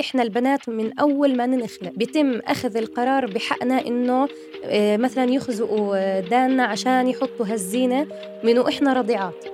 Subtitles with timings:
[0.00, 4.28] إحنا البنات من أول ما ننخلق بيتم أخذ القرار بحقنا إنه
[4.64, 8.06] آه، مثلا يخزقوا داننا عشان يحطوا هالزينة
[8.44, 9.44] من وإحنا رضيعات.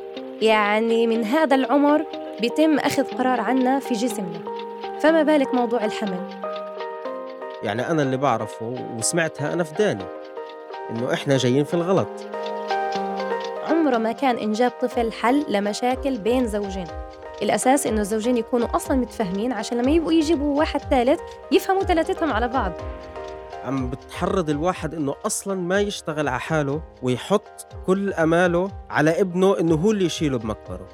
[0.43, 2.05] يعني من هذا العمر
[2.41, 4.41] بيتم أخذ قرار عنا في جسمنا.
[5.01, 6.29] فما بالك موضوع الحمل؟
[7.63, 10.05] يعني أنا اللي بعرفه وسمعتها أنا في داني
[10.91, 12.09] إنه إحنا جايين في الغلط.
[13.69, 16.87] عمره ما كان إنجاب طفل حل لمشاكل بين زوجين.
[17.43, 21.21] الأساس إنه الزوجين يكونوا أصلا متفاهمين عشان لما يبقوا يجيبوا واحد ثالث
[21.53, 22.73] يفهموا ثلاثتهم على بعض.
[23.65, 29.75] عم بتحرض الواحد إنه أصلا ما يشتغل على حاله ويحط كل أماله على ابنه إنه
[29.75, 30.89] هو اللي يشيله بمكبره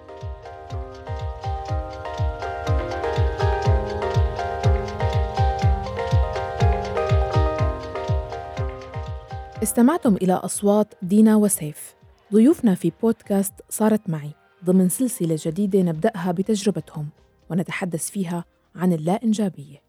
[9.62, 11.94] استمعتم إلى أصوات دينا وسيف.
[12.32, 14.39] ضيوفنا في بودكاست صارت معي.
[14.64, 17.08] ضمن سلسلة جديدة نبدأها بتجربتهم
[17.50, 19.82] ونتحدث فيها عن اللا إنجابية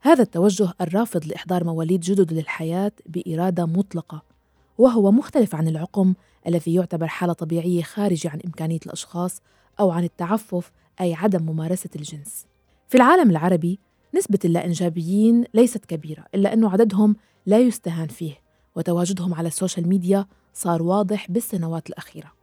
[0.00, 4.22] هذا التوجه الرافض لإحضار مواليد جدد للحياة بإرادة مطلقة
[4.78, 6.14] وهو مختلف عن العقم
[6.46, 9.40] الذي يعتبر حالة طبيعية خارجة عن إمكانية الأشخاص
[9.80, 12.46] أو عن التعفف أي عدم ممارسة الجنس.
[12.88, 13.78] في العالم العربي
[14.14, 17.16] نسبة اللا إنجابيين ليست كبيرة إلا أنه عددهم
[17.46, 18.34] لا يستهان فيه
[18.76, 22.41] وتواجدهم على ال social media صار واضح بالسنوات الأخيرة.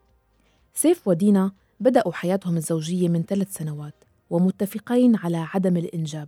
[0.82, 3.94] سيف ودينا بدأوا حياتهم الزوجية من ثلاث سنوات
[4.30, 6.28] ومتفقين على عدم الإنجاب.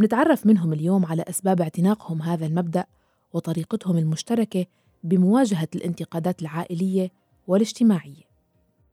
[0.00, 2.84] نتعرف منهم اليوم على أسباب اعتناقهم هذا المبدأ
[3.32, 4.66] وطريقتهم المشتركة
[5.04, 7.10] بمواجهة الانتقادات العائلية
[7.46, 8.33] والاجتماعية.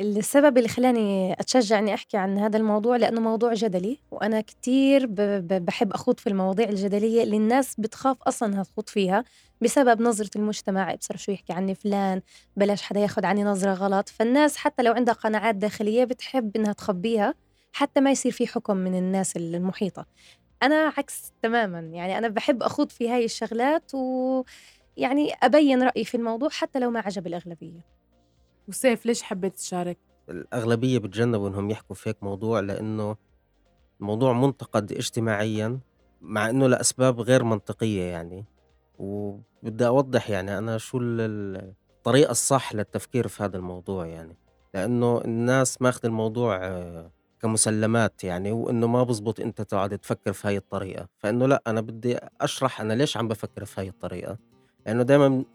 [0.02, 5.06] السبب اللي خلاني أتشجع إني أحكي عن هذا الموضوع لأنه موضوع جدلي وأنا كتير
[5.60, 9.24] بحب أخوض في المواضيع الجدلية اللي الناس بتخاف أصلا إنها تخوض فيها
[9.62, 12.22] بسبب نظرة المجتمع بصر شو يحكي عني فلان
[12.58, 14.10] بلاش حدا ياخد عني نظرة غلط.
[14.10, 17.34] فالناس حتى لو عندها قناعات داخلية بتحب إنها تخبيها
[17.74, 20.06] حتى ما يصير في حكم من الناس المحيطة.
[20.64, 26.50] أنا عكس تماما يعني أنا بحب أخوض في هاي الشغلات ويعني أبين رأيي في الموضوع
[26.50, 28.01] حتى لو ما عجب الأغلبية.
[28.72, 29.98] وسيف ليش حبيت تشارك؟
[30.30, 33.16] الأغلبية بتجنبوا إنهم يحكوا في هيك موضوع لأنه
[34.00, 35.80] الموضوع منتقد اجتماعيا
[36.22, 38.46] مع إنه لأسباب غير منطقية يعني.
[39.00, 44.38] وبدي أوضح يعني أنا شو الطريقة الصح للتفكير في هذا الموضوع يعني.
[44.74, 47.12] لأنه الناس ماخذ الموضوع آه،
[47.42, 51.08] كمسلمات يعني وإنه ما بزبط أنت تقعد تفكر في هاي الطريقة.
[51.18, 54.38] فإنه لأ أنا بدي أشرح أنا ليش عم بفكر في هاي الطريقة.
[54.86, 55.46] لأنه دائما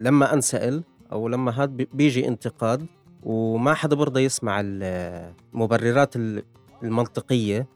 [0.00, 2.86] لما أنسأل أو لما هاد بيجي انتقاد
[3.22, 6.14] وما حدا برضى يسمع المبررات
[6.82, 7.66] المنطقية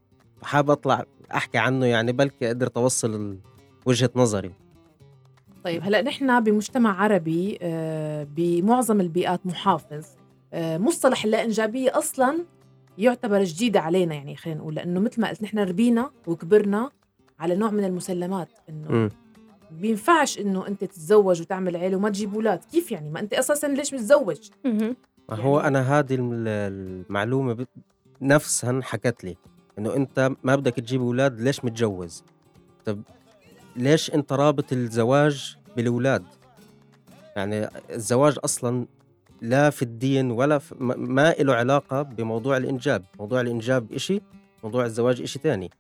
[0.41, 1.05] فحاب أطلع
[1.35, 3.39] أحكي عنه يعني بلكي قدرت أوصل
[3.87, 4.53] وجهة نظري.
[5.65, 10.07] طيب هلأ نحن بمجتمع عربي آه، بمعظم البيئات محافظ
[10.53, 12.39] آه، مصطلح اللا انجابيه أصلا
[12.99, 16.91] يعتبر جديد علينا يعني خلينا نقول لأنه مثل ما قلت نحن ربينا وكبرنا
[17.41, 19.11] على نوع من المسلمات إنه
[19.81, 22.65] بينفعش إنه أنت تتزوج وتعمل عيلة وما تجيب أولاد.
[22.65, 24.97] كيف يعني؟ ما أنت أساسا ليش متزوج؟ يعني
[25.31, 27.67] هو أنا هذه المعلومة
[28.21, 29.37] نفسها حكت لي.
[29.79, 32.25] إنه أنت ما بدك تجيب أولاد ليش متجوز؟
[32.85, 33.03] طب
[33.77, 36.25] ليش أنت رابط الزواج بالأولاد؟
[37.37, 38.87] يعني الزواج أصلا
[39.41, 43.05] لا في الدين ولا في ما له علاقة بموضوع الإنجاب.
[43.19, 44.21] موضوع الإنجاب إشي
[44.65, 45.71] موضوع الزواج إشي تاني.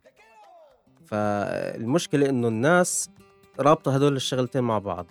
[1.06, 3.10] فالمشكلة إنه الناس
[3.60, 5.06] رابطة هدول الشغلتين مع بعض.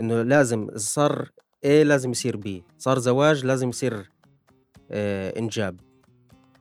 [0.00, 1.28] إنه لازم صار
[1.64, 4.10] إيه لازم يصير بي صار زواج لازم يصير
[4.90, 5.80] إيه إنجاب.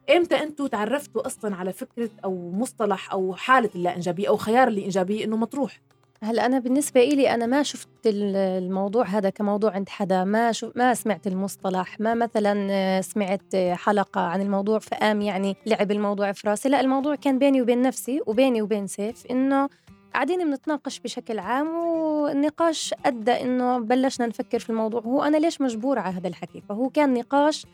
[0.09, 5.25] إمتى أنتم تعرفتوا أصلا على فكرة أو مصطلح أو حالة اللا انجابيه أو خيار الإنجابية
[5.25, 5.81] إنه مطروح؟
[6.23, 10.93] هلأ أنا بالنسبة إلي أنا ما شفت الموضوع هذا كموضوع عند حدا ما شو ما
[10.93, 16.69] سمعت المصطلح ما مثلا سمعت حلقة عن الموضوع فقام يعني لعب الموضوع في راسي.
[16.69, 19.69] لا الموضوع كان بيني وبين نفسي وبيني وبين سيف إنه
[20.13, 25.01] قاعدين بنتناقش بشكل عام والنقاش أدى إنه بلشنا نفكر في الموضوع.
[25.01, 27.65] هو أنا ليش مجبورة على هذا الحكي؟ فهو كان نقاش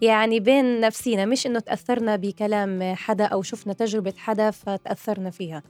[0.00, 5.62] يعني بين نفسينا مش إنه تأثرنا بكلام حدا أو شفنا تجربة حدا فتأثرنا فيها.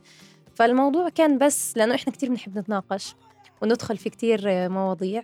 [0.55, 3.15] فالموضوع كان بس لأنه إحنا كتير بنحب نتناقش
[3.63, 5.23] وندخل في كتير مواضيع.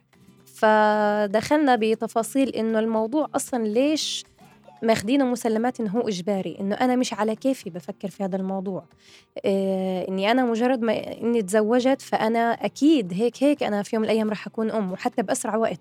[0.54, 4.24] فدخلنا بتفاصيل إنه الموضوع أصلا ليش
[4.82, 8.84] ماخدينه مسلمات إنه هو إجباري إنه أنا مش على كيفي بفكر في هذا الموضوع.
[9.44, 14.10] إيه إني أنا مجرد ما إني تزوجت فأنا أكيد هيك هيك أنا في يوم من
[14.10, 15.80] الأيام رح أكون أم وحتى بأسرع وقت.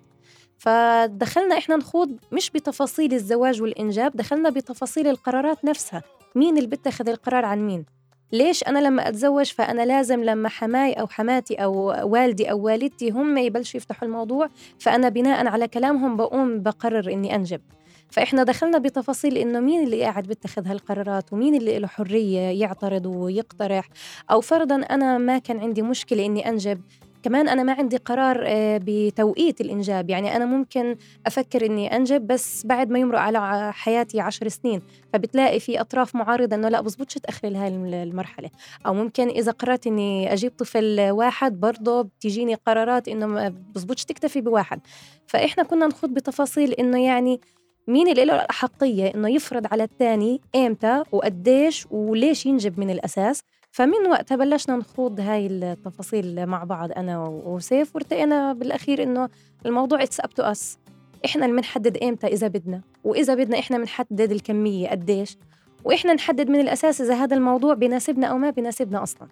[0.58, 6.02] فدخلنا إحنا نخوض مش بتفاصيل الزواج والإنجاب دخلنا بتفاصيل القرارات نفسها.
[6.34, 7.84] مين اللي بيتخذ القرار عن مين؟
[8.32, 11.74] ليش أنا لما أتزوج فأنا لازم لما حماي أو حماتي أو
[12.12, 14.48] والدي أو والدتي هم يبلشوا يفتحوا الموضوع
[14.78, 17.60] فأنا بناء على كلامهم بقوم بقرر إني أنجب.
[18.10, 23.88] فإحنا دخلنا بتفاصيل إنه مين اللي قاعد بيتخذ هالقرارات ومين اللي له حرية يعترض ويقترح.
[24.30, 26.80] أو فرضا أنا ما كان عندي مشكلة إني أنجب
[27.22, 30.10] كمان أنا ما عندي قرار آه، بتوقيت الإنجاب.
[30.10, 30.96] يعني أنا ممكن
[31.26, 34.82] أفكر إني أنجب بس بعد ما يمرق على حياتي عشر سنين.
[35.12, 38.50] فبتلاقي في أطراف معارضة إنه لا بزبطش تأخري لهي المرحلة.
[38.86, 44.80] أو ممكن إذا قررت إني أجيب طفل واحد برضه بتجيني قرارات إنه بزبطش تكتفي بواحد.
[45.26, 47.40] فإحنا كنا نخوض بتفاصيل إنه يعني
[47.90, 54.06] مين اللي له الأحقية إنه يفرض على الثاني إمتى وقديش وليش ينجب من الأساس؟ فمن
[54.10, 59.28] وقتها بلشنا نخوض هاي التفاصيل مع بعض أنا وسيف وارتقينا بالأخير إنه
[59.66, 60.78] الموضوع it's up to us
[61.24, 65.36] إحنا اللي بنحدد إمتى إذا بدنا وإذا بدنا إحنا بنحدد الكمية قديش
[65.84, 69.28] وإحنا نحدد من الأساس إذا هذا الموضوع بيناسبنا أو ما بيناسبنا أصلاً.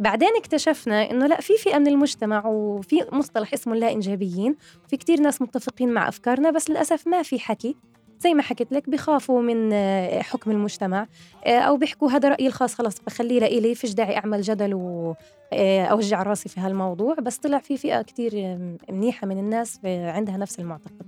[0.00, 4.56] بعدين اكتشفنا إنه لا في فئة من المجتمع وفي مصطلح اسمه اللا انجابيين
[4.88, 7.76] في كتير ناس متفقين مع أفكارنا بس للأسف ما في حكي.
[8.20, 11.06] زي ما حكيت لك بخافوا من آه، حكم المجتمع
[11.46, 16.22] آه، أو بيحكوا هذا رأيي الخاص خلص بخليه لإلي فيش داعي أعمل جدل واوجع آه،
[16.22, 17.14] راسي في هالموضوع.
[17.14, 18.58] بس طلع في فئة كتير
[18.90, 21.06] منيحة من الناس عندها نفس المعتقد.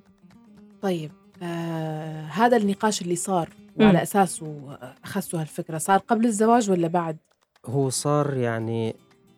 [0.83, 1.13] طيب
[1.43, 3.49] آه هذا النقاش اللي صار
[3.81, 7.17] وعلى أساسه اخذتوا هالفكرة صار قبل الزواج ولا بعد؟
[7.67, 8.97] هو صار يعني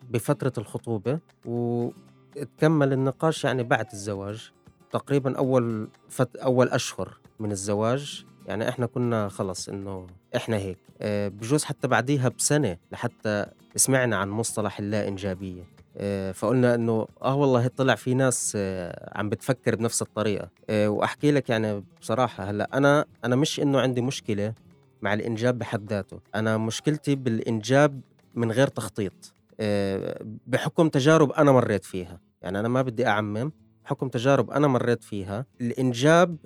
[0.09, 4.51] بفترة الخطوبة وتكمل النقاش يعني بعد الزواج.
[4.91, 6.35] تقريبا أول فت...
[6.35, 8.25] أول أشهر من الزواج.
[8.47, 10.77] يعني إحنا كنا خلص إنه إحنا هيك.
[11.01, 13.45] أه بجوز حتى بعديها بسنة لحتى
[13.75, 15.63] سمعنا عن مصطلح اللا انجابيه
[15.97, 20.49] أه فقلنا إنه آه والله طلع في ناس أه عم بتفكر بنفس الطريقة.
[20.69, 24.53] أه وأحكي لك يعني بصراحة هلأ أنا أنا مش إنه عندي مشكلة
[25.01, 26.19] مع الإنجاب بحد ذاته.
[26.35, 28.01] أنا مشكلتي بالإنجاب
[28.35, 29.35] من غير تخطيط.
[29.59, 32.19] آه، بحكم تجارب أنا مريت فيها.
[32.41, 33.51] يعني أنا ما بدي أعمم.
[33.83, 35.45] بحكم تجارب أنا مريت فيها.
[35.61, 36.37] الإنجاب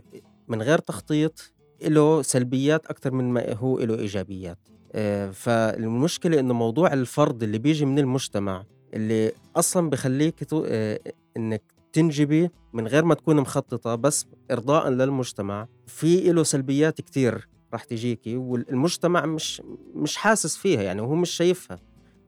[0.48, 1.54] من غير تخطيط
[1.84, 4.58] له سلبيات أكثر من ما هو له إيجابيات.
[4.92, 8.64] آه، فالمشكلة إنه موضوع الفرض اللي بيجي من المجتمع
[8.94, 11.00] اللي أصلا بخليك آه،
[11.38, 11.64] إنك
[11.94, 17.50] تنجبي من غير ما تكون مخططة بس إرضاء للمجتمع في له سلبيات كتير.
[17.74, 19.62] راح تجيكي والمجتمع مش
[19.94, 21.80] مش حاسس فيها يعني وهو مش شايفها.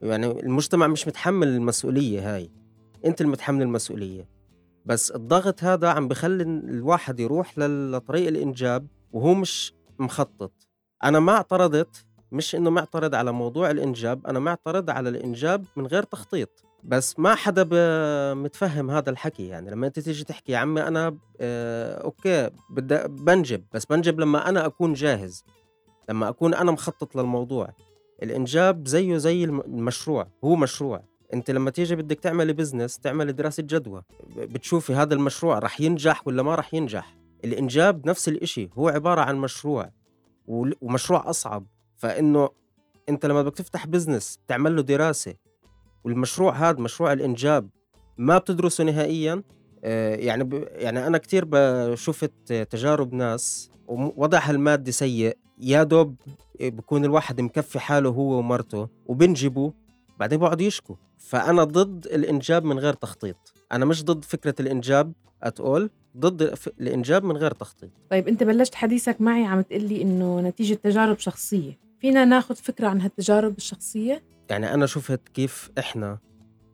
[0.02, 2.52] يعني المجتمع مش متحمل المسؤولية هاي.
[3.06, 4.30] أنت المتحمل المسؤولية.
[4.86, 10.52] بس الضغط هذا عم بخلي الواحد يروح لطريق الإنجاب وهو مش مخطط.
[11.04, 16.04] أنا ما اعترضت مش إنه معترض على موضوع الإنجاب أنا معترض على الإنجاب من غير
[16.04, 16.66] تخطيط.
[16.84, 17.64] بس ما حدا
[18.34, 23.64] متفهم هذا الحكي يعني لما أنت تيجي تحكي يا عمي أنا آه أوكي بدي بنجب
[23.74, 25.46] بس بنجب لما أنا أكون جاهز
[26.10, 27.70] لما أكون أنا مخطط للموضوع.
[28.24, 31.04] الإنجاب زيه زي المشروع هو مشروع.
[31.34, 34.04] أنت لما تيجي بدك تعملي business تعملي دراسة جدوى
[34.38, 37.18] بتشوفي هذا المشروع رح ينجح ولا ما رح ينجح.
[37.46, 39.92] الإنجاب نفس الإشي هو عبارة عن مشروع
[40.48, 41.66] ومشروع أصعب.
[41.98, 42.50] فإنه
[43.10, 45.36] أنت لما بدك تفتح business تعمل له دراسة
[46.04, 47.70] والمشروع هذا مشروع الإنجاب
[48.18, 49.44] ما بتدرسه نهائيا.
[49.84, 50.68] آه، يعني ب...
[50.72, 51.46] يعني أنا كثير
[51.96, 55.38] شفت تجارب ناس ووضعها المادي سيء.
[55.60, 56.16] يا دوب
[56.60, 59.72] بكون الواحد مكفي حاله هو ومرته وبنجبوا
[60.20, 63.54] بعدين بقعدوا يشكوا فأنا ضد الإنجاب من غير تخطيط.
[63.72, 65.14] أنا مش ضد فكرة الإنجاب
[65.44, 67.90] اتقول ضد الإنجاب من غير تخطيط.
[68.10, 71.80] طيب أنت بلشت حديثك معي عم تقلي إنه نتيجة تجارب شخصية.
[72.00, 76.20] فينا ناخذ فكرة عن هالتجارب الشخصية؟ يعني أنا شُفت كيف إحنا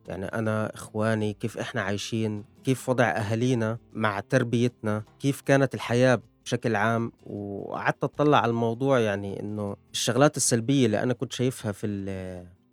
[0.08, 6.76] يعني أنا إخواني كيف إحنا عايشين، كيف وضع أهالينا مع تربيتنا، كيف كانت الحياة بشكل
[6.76, 11.86] عام، وقعدت أطلّع على الموضوع يعني إنه الشغلات السلبية اللي أنا كنت شايفها في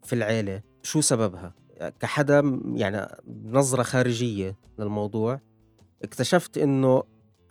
[0.03, 1.53] في العيلة شو سببها؟
[1.99, 5.39] كحدا يعني بنظرة خارجية للموضوع
[6.03, 7.03] اكتشفت إنه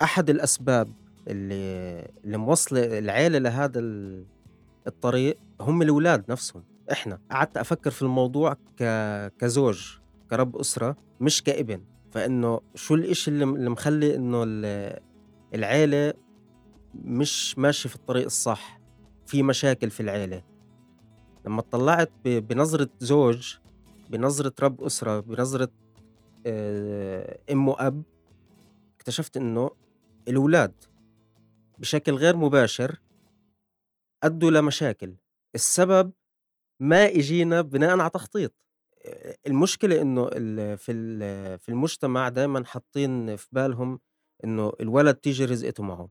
[0.02, 0.88] أحد الأسباب
[1.28, 3.80] اللي اللي موصلة العيلة لهذا
[4.86, 6.64] الطريق هم الأولاد نفسهم.
[6.92, 7.18] إحنا.
[7.30, 8.84] قعدت أفكر في الموضوع ك...
[9.38, 9.98] كزوج
[10.30, 11.84] كرب أسرة مش كابن.
[12.12, 14.44] فإنه شو الإشي اللي, اللي مخلي إنه
[15.54, 16.14] العيلة
[16.94, 18.80] مش ماشي في الطريق الصح؟
[19.26, 20.42] في مشاكل في العيلة.
[21.46, 23.56] لما اطلعت بنظرة زوج
[24.10, 25.68] بنظرة رب أسرة بنظرة
[26.46, 28.02] آه، أم وأب
[28.96, 29.70] اكتشفت إنه
[30.28, 30.74] الأولاد
[31.78, 33.00] بشكل غير مباشر
[34.22, 35.14] أدوا لمشاكل.
[35.54, 36.12] السبب
[36.80, 38.54] ما اجينا بناء على تخطيط.
[39.46, 40.26] المشكلة إنه
[40.76, 40.92] في
[41.58, 44.00] في المجتمع دائما حاطين في بالهم
[44.44, 46.08] إنه الولد تيجي رزقته معه.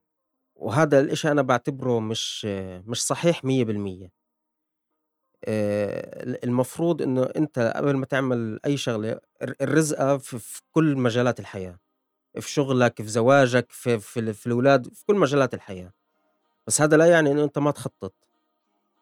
[0.56, 2.46] وهذا الإشي أنا بعتبره مش
[2.88, 4.12] مش صحيح 100%
[6.44, 9.20] المفروض إنه أنت قبل ما تعمل أي شغلة
[9.62, 11.80] الرزقة في كل مجالات الحياة.
[12.40, 15.94] في شغلك في زواجك في في, في الأولاد في كل مجالات الحياة.
[16.68, 18.16] بس هذا لا يعني إنه أنت ما تخطط.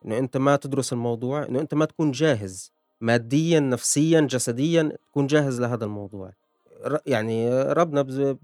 [0.06, 5.62] إنه أنت ما تدرس الموضوع إنه أنت ما تكون جاهز ماديا نفسيا جسديا تكون جاهز
[5.62, 6.32] لهذا الموضوع.
[7.06, 8.38] يعني ربنا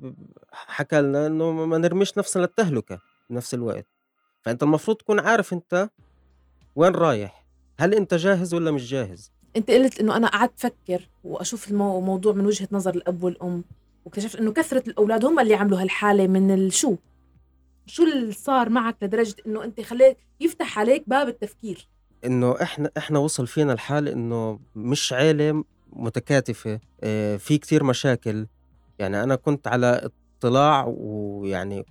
[0.52, 3.00] حكى لنا إنه ما نرميش نفسنا للتهلكة
[3.30, 3.88] بنفس الوقت.
[4.42, 5.90] فأنت المفروض تكون عارف أنت
[6.76, 7.46] وين رايح.
[7.80, 12.46] هل أنت جاهز ولا مش جاهز؟ أنت قلت إنه أنا قعدت أفكر وأشوف الموضوع من
[12.46, 13.64] وجهة نظر الأب والأم
[14.06, 16.96] واكتشفت إنه كثرة الأولاد هم اللي عملوا هالحالة من الشو.
[17.88, 21.88] شو اللي صار معك لدرجة إنه أنت خليت يفتح عليك باب التفكير؟
[22.26, 25.64] إنه إحنا إحنا وصل فينا الحال إنه مش عيلة
[25.94, 28.48] متكاتفة آه في كثير مشاكل.
[29.00, 31.86] يعني أنا كنت على اطلاع ويعني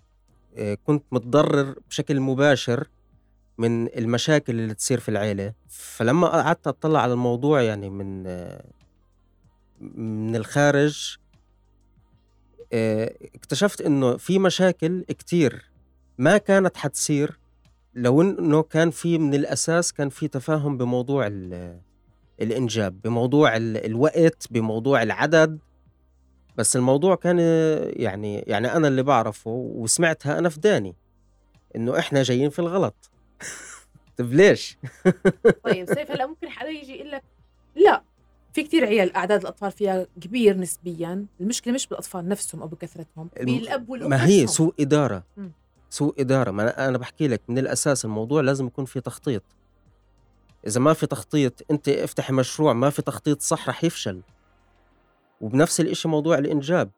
[0.57, 2.89] آه كنت متضرر بشكل مباشر
[3.59, 5.53] من المشاكل اللي تصير في العيلة.
[5.69, 8.23] فلما قعدت أطلع على الموضوع يعني من
[9.81, 11.17] من الخارج
[13.35, 15.76] اكتشفت إنه في مشاكل كتير.
[16.19, 17.39] ما كانت حتصير
[17.95, 21.31] لو إنه كان في من الأساس كان في تفاهم بموضوع
[22.41, 25.59] الإنجاب بموضوع الوقت بموضوع العدد
[26.57, 27.39] بس الموضوع كان
[27.97, 30.95] يعني يعني أنا اللي بعرفه وسمعتها أنا في داني
[31.77, 33.11] إنه إحنا جايين في الغلط
[34.17, 34.79] طيب ليش؟
[35.65, 37.23] طيب سيف هلا ممكن حدا يجي يقول لك
[37.77, 38.03] لا
[38.53, 43.89] في كتير عيال أعداد الأطفال فيها كبير نسبيا المشكلة مش بالأطفال نفسهم أو بكثرتهم بالأب
[43.89, 45.25] والأم ما هي سوء إدارة.
[45.91, 46.51] سوء إدارة.
[46.51, 49.43] ما أنا بحكي لك من الأساس الموضوع لازم يكون في تخطيط.
[50.67, 54.23] إذا ما في تخطيط أنت افتحي مشروع ما في تخطيط صح رح يفشل.
[55.41, 56.91] وبنفس الشيء موضوع الإنجاب.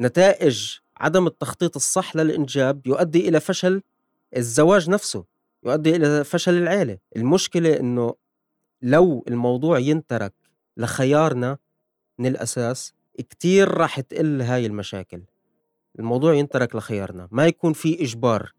[0.00, 3.82] نتائج عدم التخطيط الصح للإنجاب يؤدي إلى فشل
[4.36, 5.24] الزواج نفسه
[5.64, 6.98] يؤدي إلى فشل العيلة.
[7.16, 8.14] المشكلة إنه
[8.82, 10.34] لو الموضوع ينترك
[10.76, 11.58] لخيارنا
[12.18, 12.94] من الأساس
[13.30, 15.22] كتير راح تقل هاي المشاكل.
[15.98, 17.28] الموضوع ينترك لخيارنا.
[17.30, 18.52] ما يكون في إجبار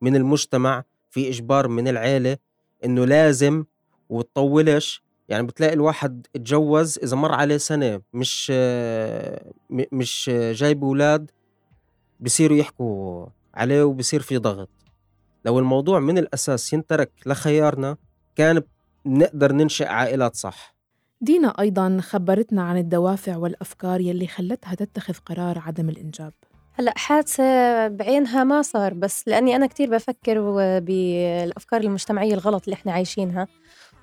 [0.00, 2.36] من المجتمع في إجبار من العيلة
[2.84, 3.64] إنه لازم
[4.08, 5.02] وتطولش.
[5.28, 8.52] يعني بتلاقي الواحد اتجوز إذا مر عليه سنة مش
[9.70, 11.30] مش جايب أولاد
[12.20, 14.68] بصيروا يحكوا عليه وبصير في ضغط.
[15.44, 17.96] لو الموضوع من الأساس ينترك لخيارنا
[18.36, 18.62] كان
[19.06, 20.74] نقدر ننشئ عائلات صح.
[21.20, 26.32] دينا أيضا خبرتنا عن الدوافع والأفكار يلي خلتها تتخذ قرار عدم الإنجاب.
[26.78, 30.40] هلأ حادثة بعينها ما صار بس لأني أنا كتير بفكر
[30.80, 33.46] بالأفكار المجتمعية الغلط اللي إحنا عايشينها.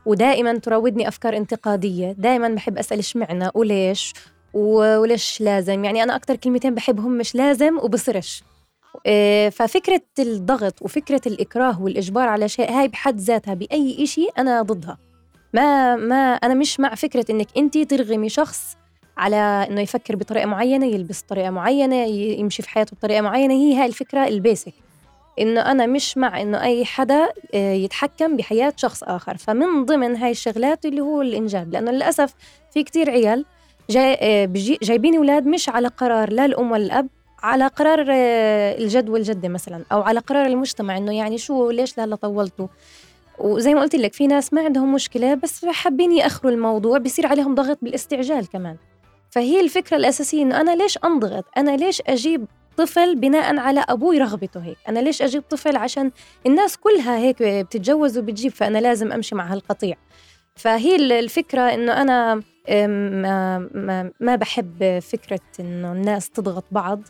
[0.06, 4.14] ودائما تراودني أفكار انتقادية دائما بحب أسأل إشمعنى وليش
[4.54, 8.44] وليش لازم؟ يعني أنا أكتر كلمتين بحبهم مش لازم وبصرش.
[9.06, 14.98] آه، ففكرة الضغط وفكرة الإكراه والإجبار على شيء هاي بحد ذاتها بأي إشي أنا ضدها.
[15.54, 18.78] ما ما أنا مش مع فكرة إنك أنت ترغمي شخص
[19.18, 23.54] على إنه يفكر بطريقة معينة يلبس بطريقة معينة يمشي في حياته بطريقة معينة.
[23.54, 24.74] هي هاي الفكرة البيسك
[25.40, 29.38] إنه أنا مش مع إنه أي حدا آه، يتحكم بحياة شخص آخر.
[29.38, 31.74] فمن ضمن هاي الشغلات اللي هو الإنجاب.
[31.74, 32.34] لأنه للأسف
[32.72, 33.46] في كتير عيال
[33.90, 34.50] جاي آه،
[34.84, 37.08] جايبين أولاد مش على قرار لا الأم ولا الأب
[37.44, 42.16] على قرار آه، الجد والجدة مثلا أو على قرار المجتمع إنه يعني شو ليش لهلا
[42.16, 42.68] طولتوا؟
[43.40, 47.56] وزي ما قلت لك في ناس ما عندهم مشكلة بس حابين يأخروا الموضوع بصير عليهم
[47.56, 48.76] ضغط بالاستعجال كمان.
[49.36, 52.46] فهي الفكرة الأساسية إنه أنا ليش أنضغط؟ أنا ليش أجيب
[52.78, 56.12] طفل بناء على أبوي رغبته هيك؟ أنا ليش أجيب طفل عشان
[56.46, 59.98] الناس كلها هيك بتتجوز وبتجيب فأنا لازم أمشي مع هالقطيع.
[60.56, 62.36] فهي الفكرة إنه أنا
[62.88, 67.02] ما, ما, ما بحب فكرة إنه الناس تضغط بعض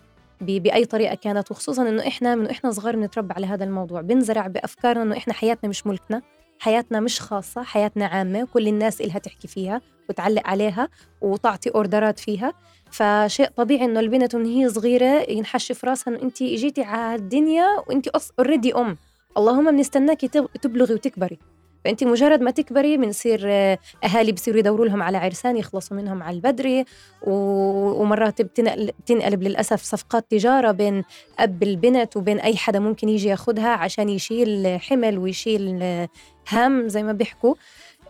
[0.41, 4.01] بأي طريقة كانت وخصوصا إنه إحنا من إحنا صغار بنتربى على هذا الموضوع.
[4.01, 6.22] بنزرع بأفكارنا إنه إحنا حياتنا مش ملكنا.
[6.60, 10.90] حياتنا مش خاصة حياتنا عامة كل الناس إلها تحكي فيها وتعلق عليها
[11.22, 12.54] وتعطي أوردرات فيها.
[12.92, 17.66] فشيء طبيعي إنه البنت من هي صغيرة ينحش في راسها إنه أنت إجيتي على الدنيا
[17.88, 18.10] وأنت
[18.40, 18.98] أوريدي أم.
[19.38, 20.28] اللهم بنستناكي
[20.62, 21.40] تبلغي وتكبري.
[21.86, 26.36] فأنت مجرد ما تكبري بنصير آه، أهالي بصيروا يدوروا لهم على عرسان يخلصوا منهم على
[26.36, 26.86] البدري
[27.22, 31.04] ومرات بتنقلب للأسف صفقات تجارة بين
[31.39, 36.10] أب البنت وبين أي حدا ممكن يجي ياخذها عشان يشيل حمل ويشيل آه،
[36.51, 37.56] هم زي ما بيحكوا.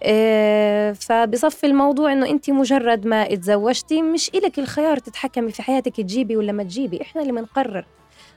[0.03, 6.37] آه، فبصفي الموضوع إنه أنت مجرد ما اتزوجتي مش إلك الخيار تتحكمي في حياتك تجيبي
[6.37, 7.01] ولا ما تجيبي.
[7.01, 7.85] إحنا اللي بنقرر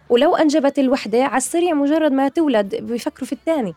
[0.08, 3.74] ولو أنجبت الوحدة على السريع مجرد ما تولد بيفكروا في الثاني.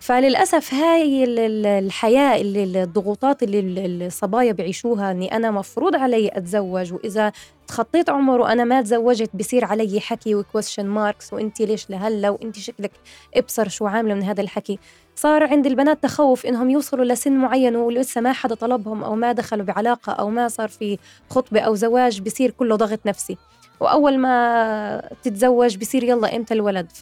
[0.00, 1.24] فللأسف هاي
[1.78, 7.32] الحياة اللي الضغوطات اللي الصبايا بيعيشوها أني أنا مفروض علي أتزوج وإذا
[7.66, 12.58] تخطيت عمر وأنا ما تزوجت بصير علي حكي و question marks وأنت ليش لهلا؟ وأنت
[12.58, 12.90] شكلك
[13.34, 14.78] إبصر شو عاملة من هذا الحكي.
[15.16, 19.64] صار عند البنات تخوف إنهم يوصلوا لسن معين ولسه ما حدا طلبهم أو ما دخلوا
[19.64, 20.98] بعلاقة أو ما صار في
[21.30, 23.36] خطبة أو زواج بصير كله ضغط نفسي.
[23.80, 26.92] وأول ما تتزوج بصير يلا إمتى الولد؟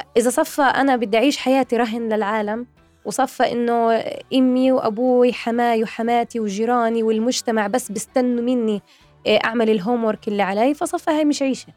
[0.00, 2.66] فإذا صفى أنا بدي أعيش حياتي رهن للعالم
[3.04, 4.04] وصفى إنه
[4.34, 8.82] أمي وأبوي حماي وحماتي وجيراني والمجتمع بس بيستنوا مني
[9.26, 11.68] آه، أعمل الهوم اللي علي فصفى هاي مش عيشة.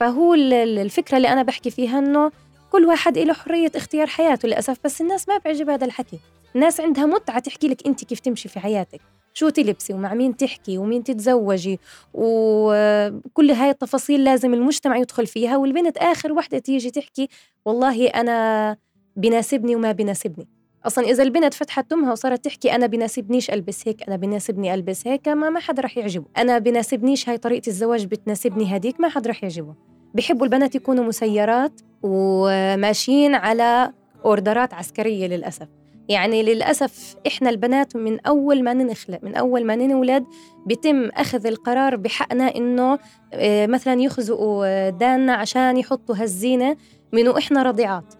[0.00, 2.30] فهو الفكرة اللي أنا بحكي فيها إنه
[2.70, 6.18] كل واحد له حرية اختيار حياته للأسف بس الناس ما بيعجب هذا الحكي.
[6.54, 9.00] الناس عندها متعة تحكي لك أنت كيف تمشي في حياتك.
[9.36, 11.80] شو تلبسي ومع مين تحكي ومين تتزوجي
[12.14, 17.28] وكل هاي التفاصيل لازم المجتمع يدخل فيها والبنت آخر وحدة تيجي تحكي
[17.64, 18.76] والله أنا
[19.16, 20.48] بناسبني وما بناسبني.
[20.86, 25.28] أصلا إذا البنت فتحت تمها وصارت تحكي أنا بناسبنيش ألبس هيك أنا بناسبني ألبس هيك
[25.28, 26.26] ما ما حدا رح يعجبه.
[26.38, 29.74] أنا بناسبنيش هاي طريقة الزواج بتناسبني هديك ما حدا رح يعجبه.
[30.14, 33.92] بحبوا البنات يكونوا مسيرات وماشيين على
[34.24, 35.68] أوردرات عسكرية للأسف.
[36.08, 40.24] يعني للأسف إحنا البنات من أول ما ننخلق من أول ما ننولد
[40.66, 42.98] بيتم أخذ القرار بحقنا إنه
[43.32, 46.76] آه، مثلا يخزقوا داننا عشان يحطوا هالزينة
[47.12, 48.14] من وإحنا رضيعات.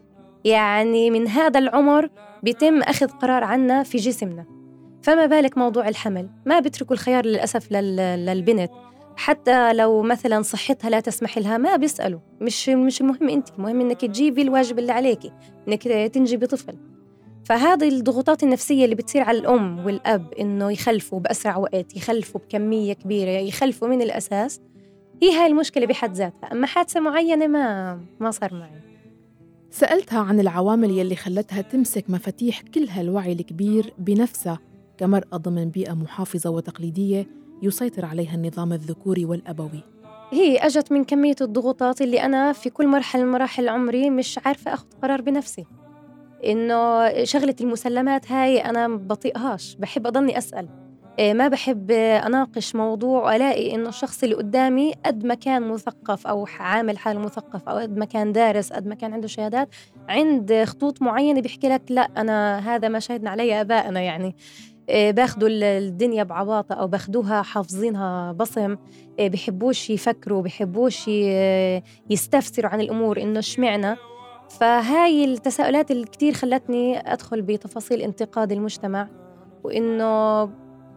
[0.44, 2.10] يعني من هذا العمر
[2.42, 4.44] بيتم أخذ قرار عنا في جسمنا.
[5.02, 8.70] فما بالك موضوع الحمل؟ ما بيتركوا الخيار للأسف للبنت.
[9.16, 12.20] حتى لو مثلا صحتها لا تسمح لها ما بيسألوا.
[12.40, 15.20] مش مش المهم أنت المهم إنك تجيبي الواجب اللي عليك
[15.68, 16.74] إنك تنجبي طفل.
[17.46, 23.30] فهذه الضغوطات النفسية اللي بتصير على الأم والأب إنه يخلفوا بأسرع وقت يخلفوا بكمية كبيرة
[23.30, 24.60] يخلفوا من الأساس
[25.22, 26.52] هي هاي المشكلة بحد ذاتها.
[26.52, 28.80] أما حادثة معينة ما ما صار معي.
[29.70, 34.58] سألتها عن العوامل يلي خلتها تمسك مفاتيح كل هالوعي الكبير بنفسها
[34.98, 37.26] كمرأة ضمن بيئة محافظة وتقليدية
[37.62, 39.82] يسيطر عليها النظام الذكوري والأبوي.
[40.32, 44.74] هي أجت من كمية الضغوطات اللي أنا في كل مرحلة من مراحل عمري مش عارفة
[44.74, 45.64] أخذ قرار بنفسي.
[46.44, 50.68] إنه شغلة المسلمات هاي أنا بطيقهاش بحب أضلني أسأل.
[51.18, 56.46] إيه، ما بحب أناقش موضوع وألاقي إنه الشخص اللي قدامي قد ما كان مثقف أو
[56.58, 59.68] عامل حال مثقف أو قد ما كان دارس قد ما كان عنده شهادات.
[60.08, 64.36] عند خطوط معينة بيحكي لك لا أنا هذا ما شهدنا عليه آبائنا يعني.
[64.88, 68.76] إيه، باخدوا الدنيا بعباطة أو باخدوها حافظينها بصم.
[69.18, 71.08] إيه، بحبوش يفكروا بحبوش
[72.10, 73.96] يستفسروا عن الأمور إنه اشمعنا
[74.48, 79.08] فهاي التساؤلات اللي كتير خلتني أدخل بتفاصيل انتقاد المجتمع
[79.64, 80.42] وإنه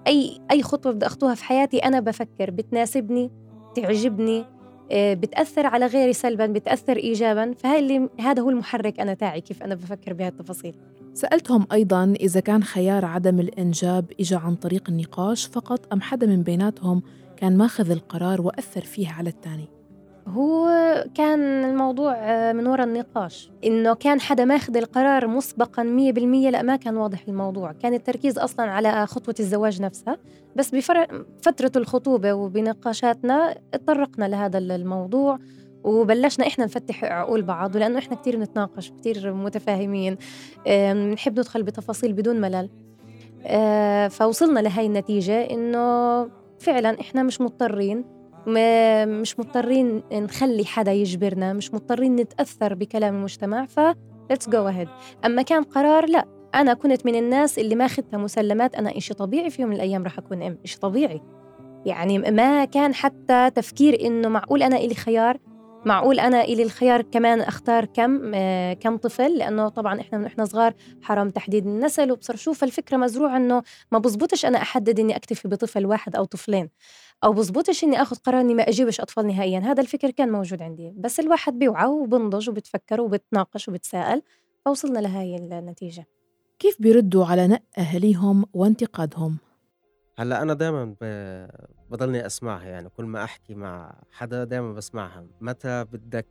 [0.07, 3.31] أي أي خطوة بدي أخطوها في حياتي أنا بفكر بتناسبني
[3.75, 4.45] تعجبني
[4.91, 7.53] آه، بتأثر على غيري سلبا بتأثر إيجابا.
[7.53, 10.75] فهاي اللي هذا هو المحرك أنا تاعي كيف أنا بفكر بهالتفاصيل.
[11.13, 16.43] سألتهم أيضا إذا كان خيار عدم الإنجاب إجا عن طريق النقاش فقط أم حدا من
[16.43, 17.01] بيناتهم
[17.37, 19.78] كان ماخذ القرار وأثر فيه على الثاني
[20.29, 20.69] هو
[21.15, 23.51] كان الموضوع آه، من وراء النقاش.
[23.65, 27.71] إنه كان حدا ماخذ القرار مسبقا 100% لا ما كان واضح الموضوع.
[27.71, 30.17] كان التركيز أصلا على خطوة الزواج نفسها.
[30.55, 35.39] بس بفترة الخطوبة وبنقاشاتنا اتطرقنا لهذا الموضوع.
[35.83, 40.17] وبلشنا إحنا نفتح عقول بعض ولأنه إحنا كثير نتناقش كثير متفاهمين
[41.13, 42.69] نحب ندخل بتفاصيل بدون ملل.
[43.45, 46.23] آه، فوصلنا لهي النتيجة إنه
[46.59, 53.79] فعلا إحنا مش مضطرين مش مضطرين نخلي حدا يجبرنا مش مضطرين نتأثر بكلام المجتمع ف
[54.33, 54.87] let's go ahead.
[55.25, 56.25] أما كان قرار لا
[56.55, 60.03] أنا كنت من الناس اللي ما أخذتها مسلمات أنا إشي طبيعي في يوم من الأيام
[60.03, 61.21] رح أكون أم إشي طبيعي.
[61.85, 65.37] يعني ما كان حتى تفكير إنه معقول أنا إلي خيار
[65.85, 70.45] معقول أنا إلي الخيار كمان أختار كم آه كم طفل لأنه طبعا إحنا من إحنا
[70.45, 75.47] صغار حرام تحديد النسل وبصر شوف الفكرة مزروعة إنه ما بزبطش أنا أحدد إني أكتفي
[75.47, 76.69] بطفل واحد أو طفلين.
[77.23, 79.59] أو بزبطش إني آخذ قرار إني ما أجيبش أطفال نهائيا.
[79.59, 80.93] هذا الفكر كان موجود عندي.
[80.97, 84.21] بس الواحد بيوعى وبنضج وبتفكر وبتناقش وبتساءل
[84.65, 86.07] فوصلنا لهي النتيجة.
[86.59, 89.37] كيف بيردوا على نق أهاليهم وانتقادهم؟
[90.17, 90.95] هلأ أنا دائما
[91.89, 92.63] بضلني أسمعها.
[92.63, 95.27] يعني كل ما أحكي مع حدا دائما بسمعها.
[95.41, 96.27] متى بدك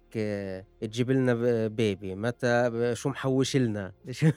[0.81, 1.35] تجيب لنا
[1.68, 3.92] بيبي متى شو محوش لنا؟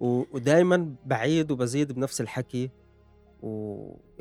[0.00, 2.70] ودائما بعيد وبزيد بنفس الحكي.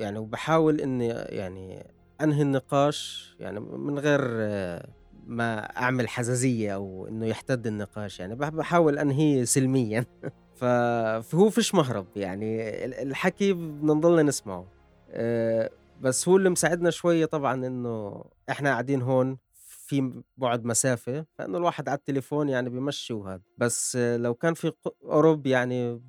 [0.01, 1.85] ويعني وبحاول إني يعني
[2.21, 4.21] أنهي النقاش يعني من غير
[5.27, 10.05] ما أعمل حزازية أو إنه يحتد النقاش يعني بحاول أنهيه سلميا.
[10.61, 14.65] فهو فيش مهرب يعني الحكي بدنا نضلنا نسمعه
[16.01, 19.37] بس هو اللي مساعدنا شوية طبعا إنه إحنا قاعدين هون
[19.87, 24.71] في بعد مسافة فإنه الواحد على التليفون يعني بيمشي وهذا بس لو كان في
[25.09, 26.01] قرب يعني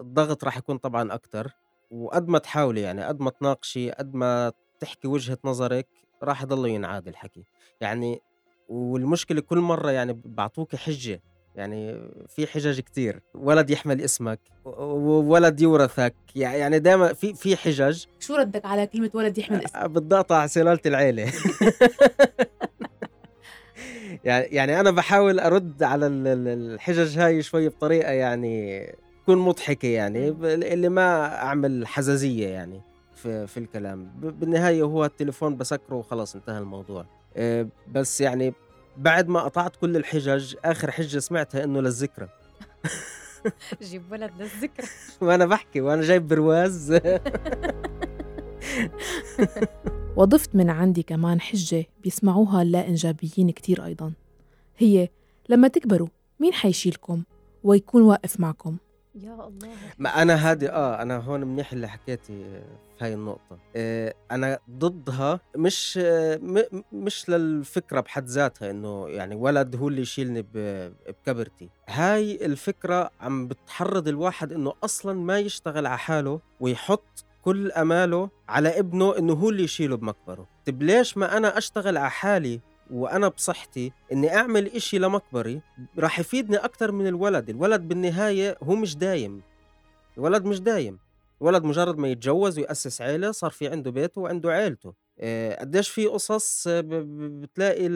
[0.00, 1.52] الضغط راح يكون طبعا أكثر
[1.90, 5.86] وقد ما تحاولي يعني قد ما تناقشي قد ما تحكي وجهة نظرك
[6.22, 7.44] راح يضل ينعاد الحكي.
[7.80, 8.20] يعني
[8.68, 11.20] والمشكلة كل مرة يعني بعطوك حجة
[11.56, 13.22] يعني في حجج كتير.
[13.34, 19.38] ولد يحمل اسمك وولد يورثك يعني دائما في في حجج شو ردك على كلمة ولد
[19.38, 21.32] يحمل اسمك؟ بدي أقطع سلالة العيلة.
[24.24, 28.86] يعني يعني أنا بحاول أرد على الحجج هاي شوي بطريقة يعني
[29.26, 32.80] تكون مضحكة يعني اللي ما أعمل حزازية يعني
[33.14, 34.10] في في الكلام.
[34.20, 37.06] بالنهاية هو التليفون بسكره وخلاص انتهى الموضوع.
[37.36, 38.54] آه، بس يعني
[38.96, 42.28] بعد ما قطعت كل الحجج آخر حجة سمعتها إنه للذكرى.
[43.82, 44.86] جيب ولد للذكرى.
[45.22, 46.92] وأنا بحكي وأنا جايب برواز.
[50.16, 54.12] وضفت من عندي كمان حجة بيسمعوها اللا إنجابيين كتير أيضا.
[54.78, 55.08] هي
[55.48, 56.08] لما تكبروا
[56.40, 57.22] مين حيشيلكم
[57.64, 58.76] ويكون واقف معكم؟
[59.16, 59.68] يا الله.
[59.98, 62.44] ما أنا هادي آه أنا هون منيح اللي حكيتي
[62.98, 63.58] في هاي النقطة.
[63.76, 66.40] آه أنا ضدها مش آه
[66.92, 71.68] مش للفكرة بحد ذاتها إنه يعني ولد هو اللي يشيلني بكبرتي.
[71.88, 78.78] هاي الفكرة عم بتحرض الواحد إنه أصلا ما يشتغل على حاله ويحط كل أماله على
[78.78, 80.48] ابنه إنه هو اللي يشيله بمكبره.
[80.66, 85.60] طب ليش ما أنا أشتغل على حالي وأنا بصحتي إني أعمل إشي لمكبري
[85.98, 87.50] راح يفيدني أكثر من الولد.
[87.50, 89.42] الولد بالنهاية هو مش دايم.
[90.18, 90.98] الولد مش دايم.
[91.42, 94.94] الولد مجرد ما يتجوز ويأسس عيلة صار في عنده بيته وعنده عيلته.
[95.20, 97.86] آه، قديش في قصص بتلاقي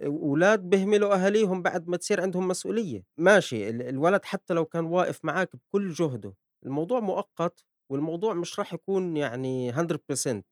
[0.00, 3.04] الأولاد بيهملوا أهاليهم بعد ما تصير عندهم مسؤولية.
[3.18, 6.34] ماشي الولد حتى لو كان واقف معك بكل جهده
[6.66, 10.42] الموضوع مؤقت والموضوع مش راح يكون يعني 100%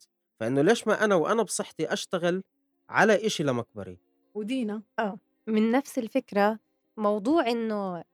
[0.40, 2.42] فإنه ليش ما أنا وأنا بصحتي أشتغل
[2.90, 3.98] على إشي لمكبري
[4.34, 5.18] ودينا آه.
[5.46, 6.58] من نفس الفكرة
[6.96, 8.04] موضوع إنه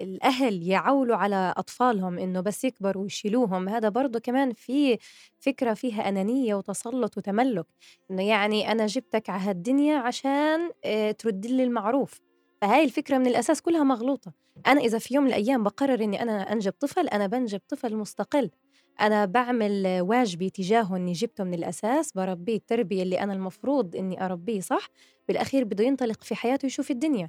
[0.00, 4.98] الأهل يعولوا على أطفالهم إنه بس يكبروا ويشيلوهم هذا برضه كمان في
[5.38, 7.66] فكرة فيها أنانية وتسلط وتملك
[8.10, 12.20] إنه يعني أنا جبتك على هالدنيا عشان آه، ترد لي المعروف.
[12.60, 14.32] فهاي الفكرة من الأساس كلها مغلوطة.
[14.66, 18.50] أنا إذا في يوم من الأيام بقرر إني أنا أنجب طفل أنا بنجب طفل مستقل.
[19.00, 24.60] أنا بعمل واجبي تجاهه إني جبته من الأساس بربيه التربية اللي أنا المفروض إني أربيه
[24.60, 24.88] صح؟
[25.28, 27.28] بالأخير بده ينطلق في حياته يشوف الدنيا.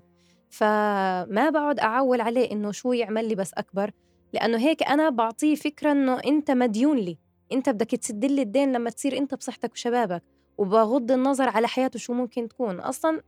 [0.50, 3.92] فما بقعد أعول عليه إنه شو يعمل لي بس أكبر
[4.34, 7.18] لأنه هيك أنا بعطيه فكرة إنه أنت مديون لي.
[7.52, 10.24] أنت بدك تسد لي الدين لما تصير أنت بصحتك وشبابك.
[10.58, 12.80] وبغض النظر على حياته شو ممكن تكون.
[12.80, 13.22] أصلا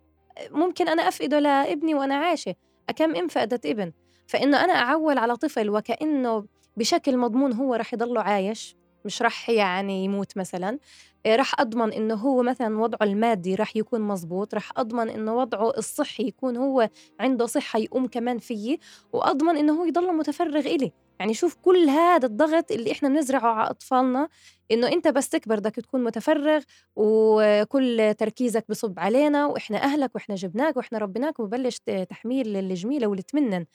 [0.51, 2.55] ممكن أنا أفقده لابني وأنا عايشة.
[2.89, 3.91] أكم إن فقدت ابن؟
[4.27, 6.45] فإنه أنا أعول على طفل وكأنه
[6.77, 10.79] بشكل مضمون هو رح يضله عايش مش رح يعني يموت مثلا.
[11.25, 15.69] آه، رح أضمن إنه هو مثلا وضعه المادي رح يكون مزبوط رح أضمن إنه وضعه
[15.77, 18.79] الصحي يكون هو عنده صحة يقوم كمان فيي
[19.13, 20.93] وأضمن إنه هو يضل متفرغ إلي.
[21.19, 24.29] يعني شوف كل هذا الضغط اللي إحنا بنزرعه على أطفالنا
[24.71, 26.63] إنه أنت بس تكبر بدك تكون متفرغ
[26.95, 31.77] وكل تركيزك بصب علينا وإحنا أهلك وإحنا جبناك وإحنا ربيناك وبلش
[32.09, 33.65] تحميل الجميلة واللي تمنن.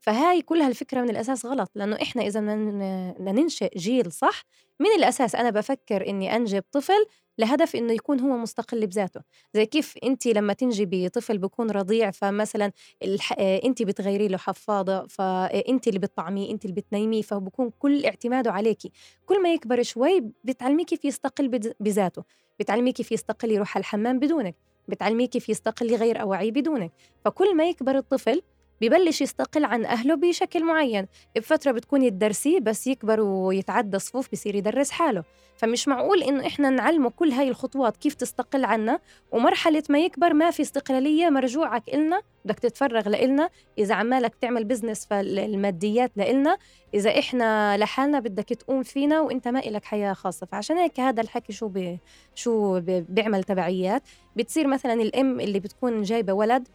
[0.00, 4.42] فهاي كلها الفكرة من الأساس غلط لأنه إحنا إذا بدنا ننشئ جيل صح
[4.80, 7.06] من الأساس أنا بفكر إني أنجب طفل
[7.38, 9.20] لهدف إنه يكون هو مستقل بذاته.
[9.54, 12.72] زي كيف انت لما تنجبي طفل بيكون رضيع فمثلا
[13.02, 13.32] الح...
[13.38, 18.92] انت بتغيري له حفاضة فانت اللي بتطعميه انت اللي بتنيميه فبكون كل اعتماده عليكي
[19.26, 22.22] كل ما يكبر شوي بتعلميه كيف يستقل بذاته.
[22.60, 24.56] بتعلميه كيف يستقل يروح على الحمام بدونك.
[24.88, 26.92] بتعلميه كيف يستقل يغير أواعيه بدونك.
[27.24, 28.42] فكل ما يكبر الطفل
[28.80, 31.06] ببلش يستقل عن أهله بشكل معين.
[31.36, 35.24] بفترة بتكون يدرسي بس يكبر ويتعدى صفوف بصير يدرس حاله.
[35.56, 38.98] فمش معقول إنه إحنا نعلمه كل هاي الخطوات كيف تستقل عنا.
[39.32, 43.50] ومرحلة ما يكبر ما في استقلالية مرجوعك إلنا بدك تتفرغ لإلنا.
[43.78, 46.56] إذا عمالك تعمل business فالماديات لإلنا.
[46.94, 50.46] إذا إحنا لحالنا بدك تقوم فينا وإنت ما إلك حياة خاصة.
[50.46, 51.98] فعشان هيك هذا الحكي شو بي
[52.34, 54.02] شو بي بيعمل تبعيات.
[54.36, 56.68] بتصير مثلا الأم اللي بتكون جايبة ولد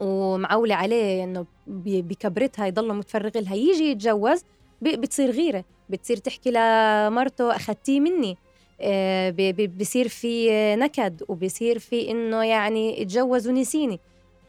[0.00, 3.54] ومعولة عليه إنه بكبرتها يضل متفرغ لها.
[3.54, 4.44] يجي يتجوز
[4.82, 5.64] بتصير غيرة.
[5.90, 8.36] بتصير تحكي لمرته أخذتيه مني.
[8.80, 9.34] آه،
[9.80, 14.00] بصير في نكد وبصير في إنه يعني اتجوز ونسيني.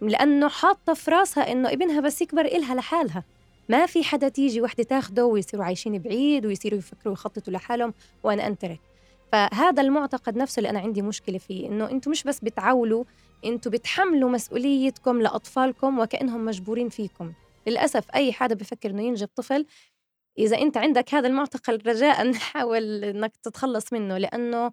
[0.01, 3.23] لأنه حاطة في راسها إنه ابنها بس يكبر إلها لحالها.
[3.69, 8.79] ما في حدا تيجي وحدة تاخده ويصيروا عايشين بعيد ويصيروا يفكروا يخططوا لحالهم وأنا أنترك.
[9.34, 13.04] فهذا المعتقد نفسه اللي أنا عندي مشكلة فيه إنه أنتم مش بس بتعولوا
[13.46, 17.34] أنتوا بتحملوا مسؤوليتكم لأطفالكم وكأنهم مجبورين فيكم.
[17.67, 19.65] للأسف أي حدا بفكر إنه ينجب طفل
[20.38, 24.72] إذا أنت عندك هذا المعتقد رجاء حاول إنك تتخلص منه لأنه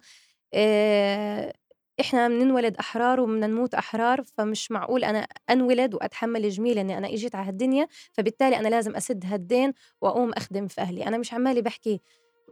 [0.53, 1.53] آه،
[1.99, 7.35] إحنا بننولد أحرار وبدنا نموت أحرار فمش معقول أنا أنولد وأتحمل جميل إني أنا إجيت
[7.35, 11.07] على هالدنيا فبالتالي أنا لازم أسد هالدين وأقوم أخدم في أهلي.
[11.07, 12.01] أنا مش عمالي بحكي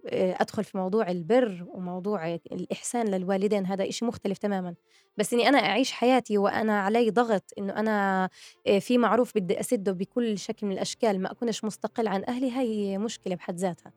[0.07, 4.75] آه، أدخل في موضوع البر وموضوع الإحسان للوالدين هذا إشي مختلف تماما.
[5.17, 8.29] بس إني أنا أعيش حياتي وأنا علي ضغط إنه أنا
[8.67, 12.97] آه، في معروف بدي أسده بكل شكل من الأشكال ما أكونش مستقل عن أهلي هاي
[12.97, 13.93] مشكلة بحد ذاتها.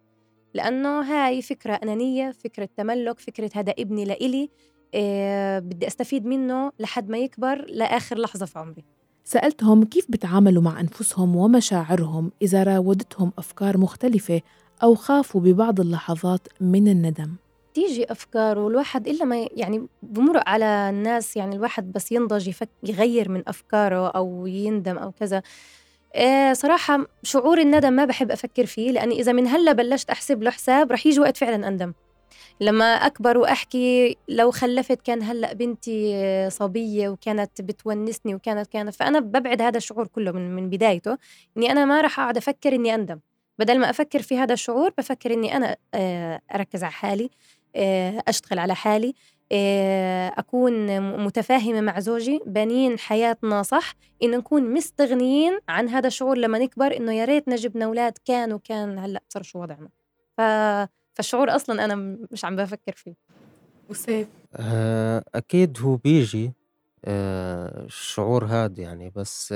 [0.55, 4.51] لأنه هاي فكرة أنانية فكرة تملك فكرة هذا ابني لإلي
[4.95, 8.85] إيه بدي أستفيد منه لحد ما يكبر لآخر لحظة في عمري.
[9.25, 14.41] سألتهم كيف بتعاملوا مع أنفسهم ومشاعرهم إذا راودتهم أفكار مختلفة
[14.83, 17.31] أو خافوا ببعض اللحظات من الندم.
[17.75, 23.29] تيجي أفكار والواحد إلا ما يعني بمرق على الناس يعني الواحد بس ينضج يفك يغير
[23.29, 25.43] من أفكاره أو يندم أو كذا.
[26.15, 30.51] إيه صراحة شعور الندم ما بحب أفكر فيه لأني إذا من هلأ بلشت أحسب له
[30.51, 31.93] حساب رح يجي وقت فعلا أندم.
[32.61, 39.63] لما أكبر وأحكي لو خلفت كان هلأ بنتي صبية وكانت بتونسني وكانت كانت فأنا ببعد
[39.63, 41.19] هذا الشعور كله من, من بدايته
[41.57, 43.19] إني أنا ما رح أقعد أفكر إني أندم.
[43.59, 47.31] بدل ما أفكر في هذا الشعور بفكر إني أنا آه، أركز على حالي
[47.77, 49.15] آه، أشتغل على حالي
[49.53, 56.59] آه، أكون متفاهمة مع زوجي بانين حياتنا صح إن نكون مستغنيين عن هذا الشعور لما
[56.59, 59.89] نكبر إنه يا ريتنا جبنا أولاد كان وكان هلأ صار شو وضعنا؟
[60.37, 60.41] ف...
[61.15, 63.15] فالشعور أصلا أنا مش عم بفكر فيه.
[63.91, 64.29] وسيف؟
[65.35, 66.53] أكيد هو بيجي
[67.05, 69.55] الشعور هذا يعني بس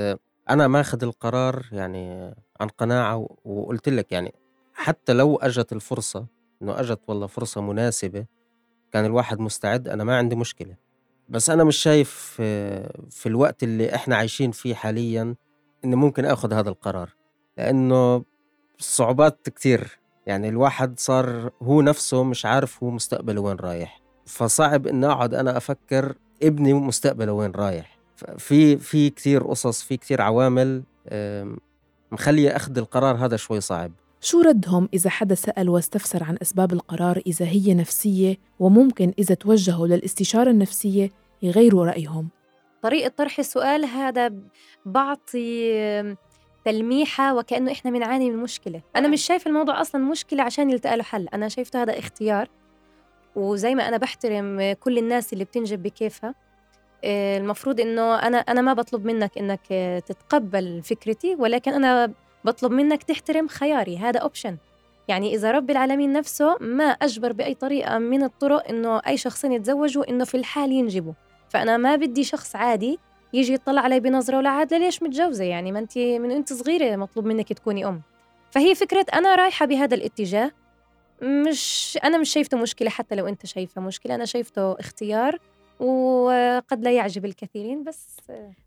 [0.49, 4.33] أنا ماخذ القرار يعني عن قناعة وقلت لك يعني
[4.73, 6.25] حتى لو أجت الفرصة
[6.61, 8.25] إنه أجت والله فرصة مناسبة
[8.91, 10.75] كان الواحد مستعد أنا ما عندي مشكلة.
[11.29, 12.11] بس أنا مش شايف
[13.09, 15.35] في الوقت اللي إحنا عايشين فيه حاليا
[15.85, 17.09] إني ممكن آخذ هذا القرار.
[17.57, 18.23] لأنه
[18.79, 19.99] الصعوبات كتير.
[20.25, 24.01] يعني الواحد صار هو نفسه مش عارف هو مستقبله وين رايح.
[24.25, 27.97] فصعب إن أقعد أنا أفكر ابني مستقبله وين رايح.
[28.37, 30.83] في في كثير قصص في كثير عوامل
[32.11, 33.91] مخليه أخذ القرار هذا شوي صعب.
[34.21, 39.87] شو ردهم إذا حدا سأل واستفسر عن أسباب القرار إذا هي نفسية وممكن إذا توجهوا
[39.87, 42.29] للاستشارة النفسية؟ يغيروا رأيهم.
[42.81, 44.33] طريقة طرح السؤال هذا
[44.85, 46.15] بعطي
[46.65, 48.81] تلميحة وكأنه إحنا بنعاني من مشكلة.
[48.95, 51.27] أنا مش شايف الموضوع أصلا مشكلة عشان يلتقى له حل.
[51.33, 52.49] أنا شايفته هذا اختيار
[53.35, 56.35] وزي ما أنا بحترم كل الناس اللي بتنجب بكيفها.
[57.05, 59.67] المفروض إنه أنا أنا ما بطلب منك إنك
[60.05, 63.97] تتقبل فكرتي ولكن أنا بطلب منك تحترم خياري.
[63.97, 64.57] هذا أوبشن
[65.07, 70.09] يعني إذا رب العالمين نفسه ما أجبر بأي طريقة من الطرق إنه أي شخصين يتزوجوا
[70.09, 71.13] إنه في الحال ينجبوا.
[71.49, 72.99] فأنا ما بدي شخص عادي
[73.33, 77.25] يجي يطلع علي بنظرة ولا عاد ليش متجوزة؟ يعني ما أنت من أنت صغيرة مطلوب
[77.25, 78.01] منك تكوني أم.
[78.51, 80.51] فهي فكرة أنا رايحة بهذا الاتجاه.
[81.21, 84.15] مش أنا مش شايفته مشكلة حتى لو أنت شايفة مشكلة.
[84.15, 85.39] أنا شايفته اختيار
[85.79, 88.17] وقد لا يعجب الكثيرين بس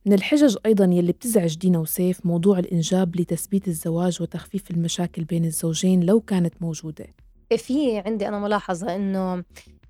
[0.06, 6.02] من الحجج أيضا يلي بتزعج دينا وسيف موضوع الإنجاب لتثبيت الزواج وتخفيف المشاكل بين الزوجين
[6.04, 7.06] لو كانت موجودة.
[7.56, 9.44] في عندي أنا ملاحظة إنه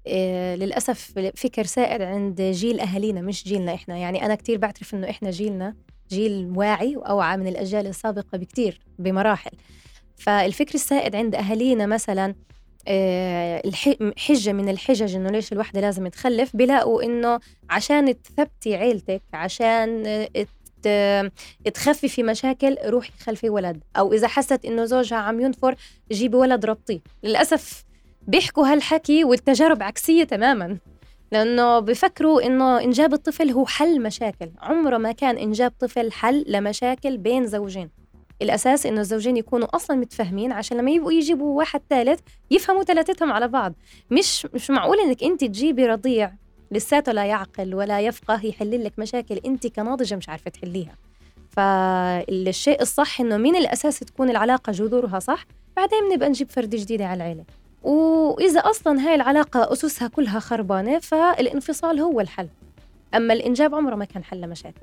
[0.06, 3.96] إيه للأسف فكر سائد عند جيل أهالينا مش جيلنا إحنا.
[3.96, 5.74] يعني أنا كتير بعترف إنه إحنا جيلنا
[6.10, 9.50] جيل واعي وأوعى من الأجيال السابقة بكتير بمراحل.
[10.16, 12.34] فالفكر السائد عند أهالينا مثلا آه،
[14.18, 17.40] حجة من الحجج إنه ليش الوحدة لازم تخلف؟ بلاقوا إنه
[17.70, 20.04] عشان تثبتي عيلتك عشان
[21.74, 23.82] تخففي مشاكل روحي خلفي ولد.
[23.96, 25.74] أو إذا حست إنه زوجها عم ينفر
[26.12, 27.00] جيبي ولد ربطيه.
[27.22, 27.84] للأسف
[28.28, 30.78] بيحكوا هالحكي والتجارب عكسية تماما.
[31.32, 34.50] لأنه بفكروا إنه إنجاب الطفل هو حل مشاكل.
[34.58, 37.90] عمره ما كان إنجاب طفل حل لمشاكل بين زوجين.
[38.42, 43.48] الأساس إنه الزوجين يكونوا أصلا متفاهمين عشان لما يبقوا يجيبوا واحد ثالث يفهموا ثلاثتهم على
[43.48, 43.72] بعض.
[44.10, 46.32] مش مش معقول إنك أنت تجيبي رضيع
[46.70, 50.94] لساته لا يعقل ولا يفقه يحل لك مشاكل أنت كناضجة مش عارفة تحليها.
[51.50, 55.44] فالشيء الصح إنه من الأساس تكون العلاقة جذورها صح
[55.76, 57.44] بعدين بنبقى نجيب فرد جديده على العيلة.
[57.82, 62.48] وإذا أصلا هاي العلاقة أسسها كلها خربانة فالانفصال هو الحل.
[63.14, 64.80] أما الإنجاب عمره ما كان حل مشاكل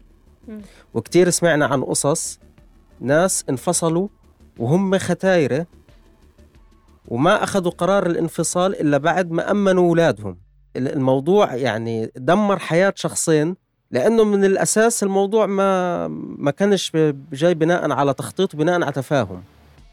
[0.93, 2.39] وكثير سمعنا عن قصص
[2.99, 4.07] ناس انفصلوا
[4.57, 5.65] وهم ختايرة
[7.07, 10.37] وما أخذوا قرار الانفصال إلا بعد ما أمنوا أولادهم.
[10.75, 13.55] الموضوع يعني دمر حياة شخصين
[13.91, 16.07] لأنه من الأساس الموضوع ما
[16.37, 16.91] ما كانش
[17.33, 19.43] جاي بناء على تخطيط بناء على تفاهم.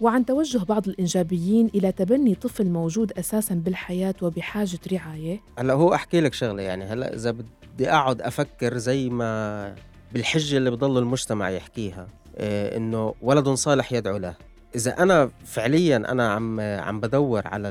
[0.00, 5.40] وعن توجه بعض الإنجابيين إلى تبني طفل موجود أساسا بالحياة وبحاجة رعاية.
[5.58, 9.74] هلأ هو أحكي لك شغلة يعني هلأ إذا بدي أقعد أفكر زي ما
[10.12, 12.06] بالحجة اللي بضل المجتمع يحكيها.
[12.38, 14.34] إنه ولد صالح يدعو له.
[14.74, 17.68] إذا أنا فعليا أنا عم عم بدور على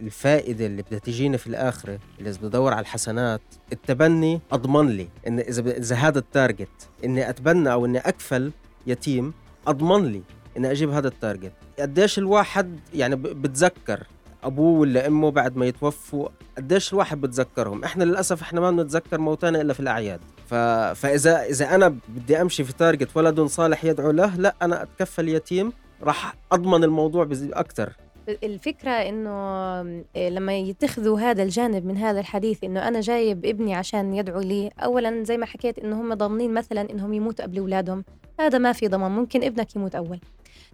[0.00, 3.40] الفائدة اللي بدها تجيني في الآخرة اللي بدور على الحسنات
[3.72, 8.52] التبني أضمن لي إن إذا إذا هذا التارجت إني أتبنى أو إني أكفل
[8.86, 9.32] يتيم
[9.66, 10.22] أضمن لي
[10.56, 11.52] إني أجيب هذا ال target.
[11.78, 14.06] قديش الواحد يعني بتذكر
[14.46, 19.60] أبوه ولا أمه بعد ما يتوفوا قديش الواحد بتذكرهم؟ إحنا للأسف إحنا ما بنتذكر موتانا
[19.60, 20.20] إلا في الأعياد.
[20.46, 20.54] ف...
[20.94, 25.72] فإذا إذا أنا بدي أمشي في target ولد صالح يدعو له لا أنا أتكفل يتيم
[26.02, 27.92] راح أضمن الموضوع أكثر
[28.28, 34.40] الفكرة إنه لما يتخذوا هذا الجانب من هذا الحديث إنه أنا جايب ابني عشان يدعو
[34.40, 38.04] لي أولا زي ما حكيت إنه هم ضامنين مثلا إنهم يموتوا قبل أولادهم
[38.40, 40.18] هذا ما في ضمان ممكن ابنك يموت أول.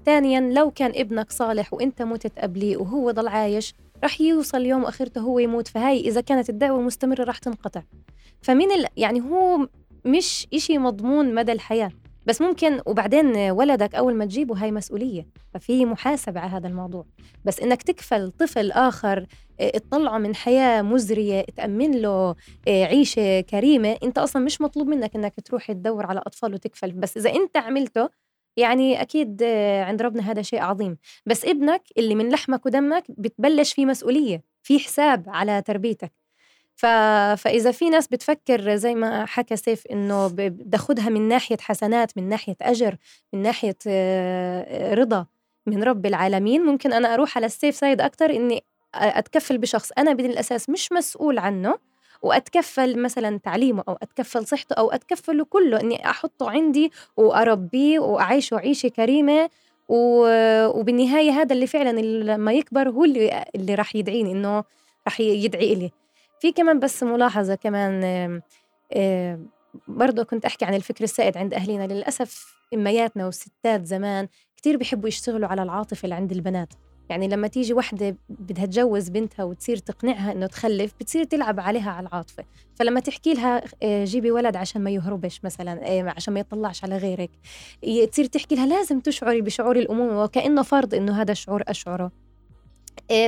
[0.05, 5.21] ثانيا لو كان ابنك صالح وإنت متت قبليه وهو ضل عايش رح يوصل يوم أخرته
[5.21, 7.83] هو يموت فهاي إذا كانت الدعوة مستمرة رح تنقطع.
[8.43, 8.87] فمن ال...
[8.97, 9.69] يعني هو
[10.05, 11.93] مش إشي مضمون مدى الحياة.
[12.27, 15.27] بس ممكن وبعدين ولدك أول ما تجيبه هاي مسؤولية.
[15.55, 17.05] ففي محاسبة على هذا الموضوع.
[17.45, 19.27] بس إنك تكفل طفل آخر
[19.61, 22.35] آه، تطلعه من حياة مزرية تأمن له
[22.69, 26.93] آه، عيشة كريمة إنت أصلا مش مطلوب منك إنك تروح تدور على أطفال وتكفل.
[26.93, 28.09] بس إذا إنت عملته
[28.57, 29.43] يعني أكيد
[29.87, 30.97] عند ربنا هذا شيء عظيم.
[31.27, 36.13] بس ابنك اللي من لحمك ودمك بتبلش فيه مسؤولية في حساب على تربيتك.
[36.77, 36.87] ف...
[37.37, 42.57] فإذا في ناس بتفكر زي ما حكى سيف إنه بتاخدها من ناحية حسنات من ناحية
[42.63, 42.97] أجر
[43.33, 43.77] من ناحية
[44.95, 45.27] رضا
[45.67, 50.13] من رب العالمين ممكن أنا أروح على ال safe side أكتر إني أتكفل بشخص أنا
[50.13, 51.79] بالأساس مش مسؤول عنه
[52.23, 58.89] وأتكفل مثلا تعليمه أو أتكفل صحته أو اتكفله كله إني أحطه عندي وأربيه وأعيشه عيشة
[58.89, 59.51] كريمة
[59.89, 64.65] وبالنهاية هذا اللي فعلا لما يكبر هو اللي اللي راح يدعيني إنه
[65.07, 65.91] راح يدعي لي
[66.41, 68.41] في كمان بس ملاحظة كمان
[69.89, 75.49] برضه كنت أحكي عن الفكر السائد عند اهلنا للأسف إمياتنا والستات زمان كثير بيحبوا يشتغلوا
[75.49, 76.69] على العاطفة اللي عند البنات.
[77.11, 82.09] يعني لما تيجي وحدة بدها تجوز بنتها وتصير تقنعها إنه تخلف بتصير تلعب عليها على
[82.09, 82.45] العاطفة.
[82.75, 86.97] فلما تحكي لها آه، جيبي ولد عشان ما يهربش مثلا آه، عشان ما يطلعش على
[86.97, 87.31] غيرك
[88.13, 92.30] تصير تحكي لها لازم تشعري بشعور الأمومة وكأنه فرض إنه هذا الشعور أشعره.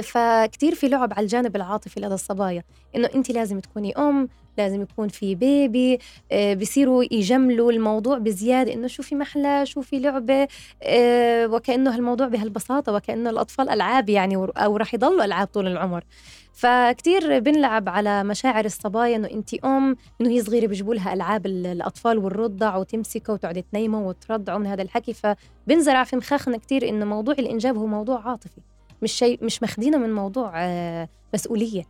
[0.03, 2.63] فكتير في لعب على الجانب العاطفي لدى الصبايا.
[2.97, 5.99] إنه انت لازم تكوني أم لازم يكون في بيبي
[6.33, 8.73] آه، بصيروا يجملوا الموضوع بزيادة.
[8.75, 10.49] إنه شو في محلى شو في لعبة
[10.83, 16.05] آه، وكأنه الموضوع بهالبساطة وكأنه الأطفال ألعاب يعني أو راح يضلوا ألعاب طول العمر.
[16.53, 22.19] فكتير بنلعب على مشاعر الصبايا إنه انت أم إنه هي صغيرة بيجيبوا لها ألعاب الأطفال
[22.19, 25.15] والرضع وتمسكه وتقعد تنيمه وترضعه من هذا الحكي.
[25.15, 28.61] فبنزرع في مخاخنا كتير إنه موضوع الإنجاب هو موضوع عاطفي.
[29.03, 31.83] مش شيء مش مخدينه من موضوع آه، مسؤولية.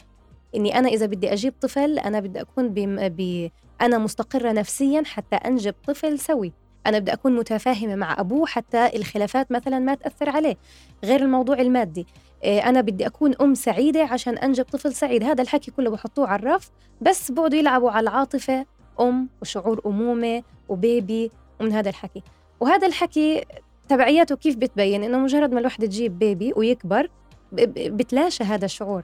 [0.54, 3.50] إني أنا إذا بدي أجيب طفل أنا بدي أكون ب...
[3.80, 6.52] أنا مستقرة نفسيا حتى أنجب طفل سوي.
[6.86, 10.56] أنا بدي أكون متفاهمة مع أبوه حتى الخلافات مثلا ما تأثر عليه
[11.04, 12.06] غير الموضوع المادي.
[12.44, 15.24] آه، أنا بدي أكون أم سعيدة عشان أنجب طفل سعيد.
[15.24, 16.70] هذا الحكي كله بحطوه على الرف
[17.00, 18.66] بس بقعدوا يلعبوا على العاطفة
[19.00, 22.22] أم وشعور أمومة وبيبي ومن هذا الحكي.
[22.60, 23.44] وهذا الحكي
[23.92, 27.10] تبعياته كيف بتبين إنه مجرد ما الوحدة تجيب بيبي ويكبر
[27.76, 29.02] بتلاشى هذا الشعور.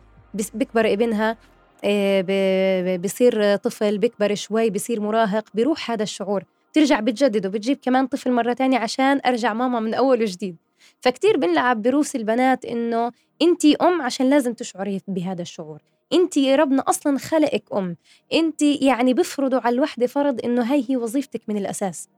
[0.55, 1.37] بيكبر ابنها
[1.85, 6.45] آه، بصير طفل بيكبر شوي بصير مراهق بيروح هذا الشعور.
[6.73, 10.57] ترجع بتجدد وبتجيب كمان طفل مرة تانية عشان أرجع ماما من أول وجديد.
[11.01, 15.83] فكتير بنلعب بروس البنات إنه أنت أم عشان لازم تشعري بهذا الشعور.
[16.13, 17.97] أنت ربنا أصلا خلقك أم.
[18.33, 22.09] أنت يعني بفرضوا على الوحدة فرض إنه هاي هي وظيفتك من الأساس.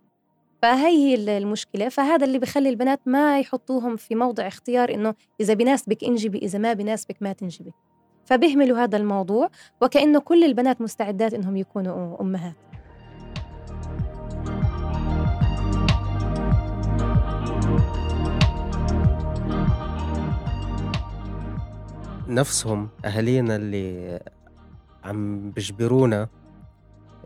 [0.63, 1.89] فهي هي المشكلة.
[1.89, 6.73] فهذا اللي بخلي البنات ما يحطوهم في موضع اختيار إنه إذا بناسبك إنجبي إذا ما
[6.73, 7.73] بناسبك ما تنجبي.
[8.25, 9.51] فبيهملوا هذا الموضوع
[9.83, 12.55] وكأنه كل البنات مستعدات إنهم يكونوا أمهات.
[22.29, 24.21] نفسهم أهالينا اللي
[25.05, 26.29] عم بيجبرونا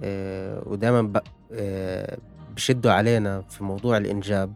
[0.03, 1.13] آه، ودائما
[1.53, 2.19] آه،
[2.55, 4.55] بشدوا علينا في موضوع الإنجاب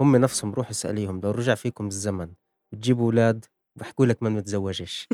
[0.00, 2.28] هم نفسهم روح اسأليهم لو رجع فيكم الزمن
[2.72, 3.44] بتجيبوا أولاد؟
[3.76, 5.08] بحكوا لك ما متزوجش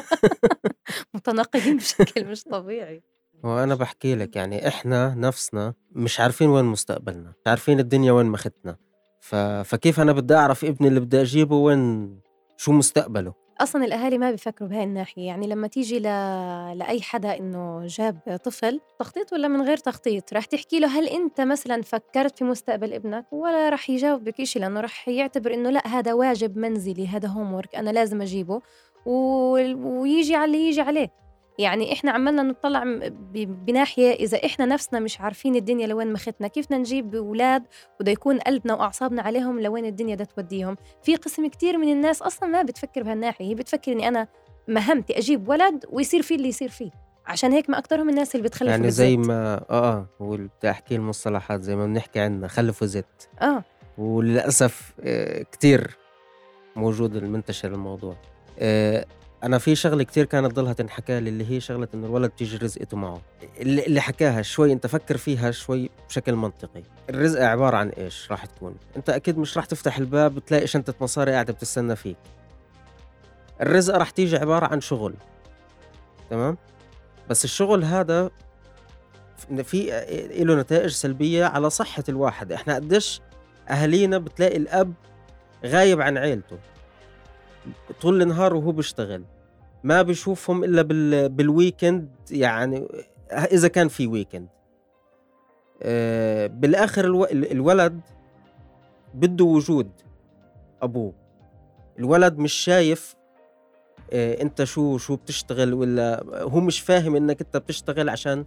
[1.14, 3.02] متناقضين بشكل مش طبيعي.
[3.44, 8.76] وأنا بحكي لك يعني إحنا نفسنا مش عارفين وين مستقبلنا مش عارفين الدنيا وين مختنا.
[9.20, 9.34] ف...
[9.64, 12.10] فكيف أنا بدي أعرف ابني اللي بدي أجيبه وين
[12.56, 16.02] شو مستقبله؟ أصلا الأهالي ما بيفكروا بهاي الناحية يعني لما تيجي ل...
[16.78, 21.40] لأي حدا إنه جاب طفل تخطيط ولا من غير تخطيط؟ رح تحكي له هل أنت
[21.40, 26.12] مثلا فكرت في مستقبل ابنك ولا رح يجاوبك شيء لأنه رح يعتبر إنه لأ هذا
[26.12, 28.60] واجب منزلي هذا هوم أنا لازم أجيبه
[29.06, 29.12] و...
[30.00, 31.25] ويجي على اللي يجي عليه.
[31.58, 32.84] يعني إحنا عمالنا نطلع
[33.34, 36.48] بناحية إذا إحنا نفسنا مش عارفين الدنيا لوين مختنا.
[36.48, 37.62] كيف نجيب أولاد
[38.00, 42.48] وده يكون قلبنا وأعصابنا عليهم لوين الدنيا ده توديهم؟ في قسم كتير من الناس أصلا
[42.48, 43.44] ما بتفكر بهالناحية.
[43.46, 44.28] هي بتفكر إني أنا
[44.68, 46.90] مهمتي أجيب ولد ويصير فيه اللي يصير فيه.
[47.26, 51.60] عشان هيك ما اكثرهم الناس اللي بتخلفوا يعني زي ما آه آه بدي أحكي المصطلحات
[51.62, 53.64] زي ما بنحكي عنها خلفوا زت آه.
[53.98, 55.96] وللأسف آه كثير
[56.76, 58.16] موجود المنتشر الموضوع.
[58.58, 59.06] آه،
[59.46, 62.96] أنا في شغلة كتير كانت ضلها تنحكى لي اللي هي شغلة إنه الولد تيجي رزقته
[62.96, 63.22] معه.
[63.60, 66.82] اللي, اللي حكاها شوي أنت فكر فيها شوي بشكل منطقي.
[67.10, 68.76] الرزقه عبارة عن إيش؟ راح تكون.
[68.96, 72.16] أنت أكيد مش راح تفتح الباب تلاقي شنطة مصاري قاعدة بتستنى فيك.
[73.60, 75.14] الرزقه راح تيجي عبارة عن شغل.
[76.30, 76.56] تمام؟
[77.30, 78.30] بس الشغل هذا
[79.62, 79.86] في
[80.38, 82.52] له نتائج سلبية على صحة الواحد.
[82.52, 83.20] إحنا قديش
[83.68, 84.92] اهالينا بتلاقي الأب
[85.64, 86.58] غايب عن عيلته.
[88.00, 89.24] طول النهار وهو بيشتغل.
[89.86, 91.28] ما بيشوفهم إلا بال...
[91.28, 92.88] بال weekend يعني
[93.32, 94.48] إذا كان في weekend
[95.82, 97.24] آه، بالآخر ألو...
[97.24, 98.00] الولد
[99.14, 99.90] بده وجود
[100.82, 101.12] أبوه.
[101.98, 103.14] الولد مش شايف
[104.12, 108.44] آه، أنت شو شو بتشتغل ولا هو مش فاهم إنك أنت بتشتغل عشان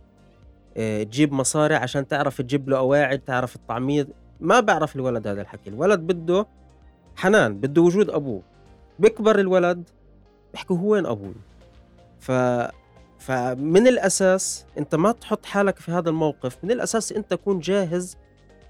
[0.78, 4.08] آه، تجيب مصاري عشان تعرف تجيب له قواعد تعرف التعميد
[4.40, 5.70] ما بعرف الولد هذا الحكي.
[5.70, 6.48] الولد بده
[7.16, 8.42] حنان بده وجود أبوه.
[9.00, 9.90] بيكبر الولد
[10.54, 11.34] بيحكوا هو وين أبوي.
[12.20, 12.32] ف
[13.20, 18.18] فمن الأساس أنت ما تحط حالك في هذا الموقف من الأساس أنت كون جاهز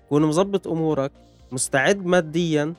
[0.09, 1.11] كون مظبط أمورك
[1.51, 2.73] مستعد ماديا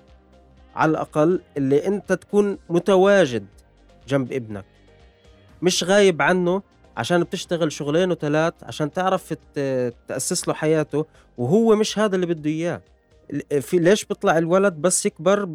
[0.76, 3.46] على الأقل اللي أنت تكون متواجد
[4.09, 4.64] جنب ابنك.
[5.62, 6.62] مش غايب عنه
[6.96, 9.34] عشان بتشتغل شغلين وثلاث عشان تعرف
[10.09, 11.07] تأسس له حياته
[11.38, 12.82] وهو مش هذا اللي بده إياه.
[13.61, 15.48] في ليش بيطلع الولد بس يكبر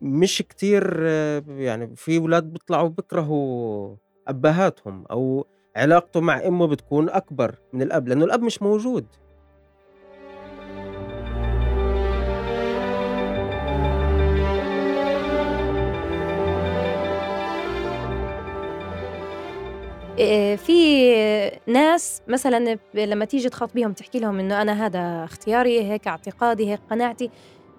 [0.00, 1.02] مش كتير
[1.48, 3.96] يعني في ولاد بيطلعوا بيكرهوا
[4.28, 9.06] أبهاتهم أو علاقته مع أمه بتكون أكبر من الأب لأنه الأب مش موجود.
[20.56, 21.10] في
[21.66, 27.30] ناس مثلا لما تيجي تخاطبيهم تحكي لهم إنه أنا هذا اختياري هيك اعتقادي هيك قناعتي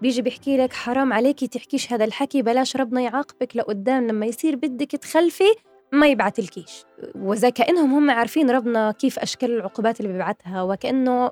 [0.06, 4.92] بيجي بيحكي لك حرام عليكي تحكيش هذا الحكي بلاش ربنا يعاقبك لقدام لما يصير بدك
[4.92, 5.56] تخلفي
[5.92, 6.84] ما يبعث الكيش
[7.16, 11.32] وزي كأنهم هم عارفين ربنا كيف أشكال العقوبات اللي بيبعتها وكأنه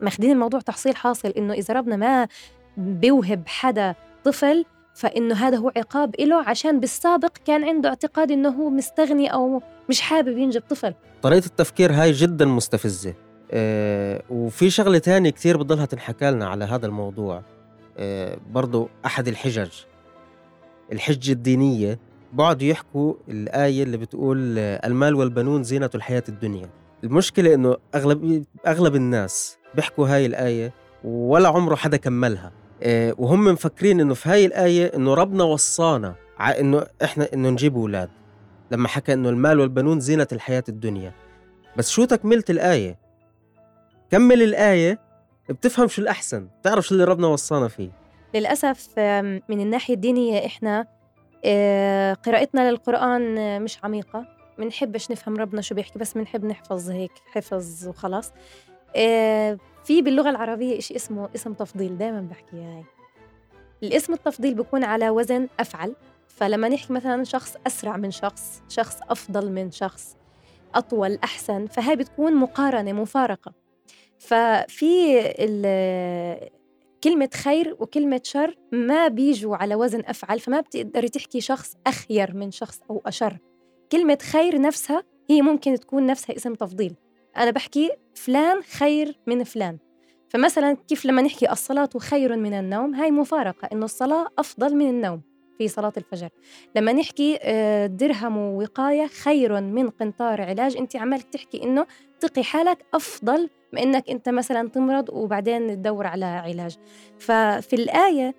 [0.00, 2.28] ماخذين الموضوع تحصيل حاصل إنه إذا ربنا ما
[2.76, 4.64] بيوهب حدا طفل
[4.94, 10.00] فإنه هذا هو عقاب له عشان بالسابق كان عنده اعتقاد إنه هو مستغني أو مش
[10.00, 10.94] حابب ينجب طفل.
[11.22, 13.14] طريقة التفكير هاي جدا مستفزة.
[13.50, 17.57] أه وفي شغلة تانية كتير بضلها تنحكى لنا على هذا الموضوع.
[18.50, 19.70] برضو أحد الحجج.
[20.92, 21.98] الحجة الدينية
[22.32, 26.70] بعضوا يحكوا الآية اللي بتقول المال والبنون زينة الحياة الدنيا.
[27.04, 30.72] المشكلة إنه أغلب أغلب الناس بيحكوا هاي الآية
[31.04, 32.52] ولا عمره حدا كملها.
[32.82, 38.10] آه، وهم مفكرين إنه في هاي الآية إنه ربنا وصانا إنه إحنا إنه نجيب أولاد.
[38.70, 41.12] لما حكى إنه المال والبنون زينة الحياة الدنيا.
[41.76, 42.98] بس شو تكملة الآية؟
[44.10, 44.98] كمل الآية
[45.50, 47.90] بتفهم شو الأحسن بتعرف شو اللي ربنا وصانا فيه.
[48.34, 48.98] للأسف
[49.48, 50.86] من الناحية الدينية إحنا
[51.44, 54.26] آه، قراءتنا للقرآن مش عميقة.
[54.58, 58.32] بنحبش نفهم ربنا شو بيحكي بس بنحب نحفظ هيك حفظ وخلاص.
[58.96, 62.84] آه، في باللغة العربية إشي اسمه اسم تفضيل دائما بحكي هاي.
[63.82, 65.94] الاسم التفضيل بيكون على وزن أفعل.
[66.28, 70.16] فلما نحكي مثلا شخص أسرع من شخص شخص أفضل من شخص
[70.74, 73.52] أطول أحسن فهي بتكون مقارنة مفارقة.
[74.18, 75.22] ففي
[77.04, 82.50] كلمة خير وكلمة شر ما بيجوا على وزن أفعل فما بتقدري تحكي شخص أخير من
[82.50, 83.38] شخص أو أشر.
[83.92, 86.94] كلمة خير نفسها هي ممكن تكون نفسها اسم تفضيل.
[87.36, 89.78] أنا بحكي فلان خير من فلان.
[90.28, 95.22] فمثلا كيف لما نحكي الصلاة خير من النوم هاي مفارقة إنه الصلاة أفضل من النوم
[95.58, 96.28] في صلاة الفجر.
[96.76, 101.86] لما نحكي آه، درهم وقاية خير من قنطار علاج أنت عمالك تحكي إنه
[102.20, 106.76] تقي حالك أفضل من إنك أنت مثلا تمرض وبعدين تدور على علاج.
[107.18, 108.34] ففي الآية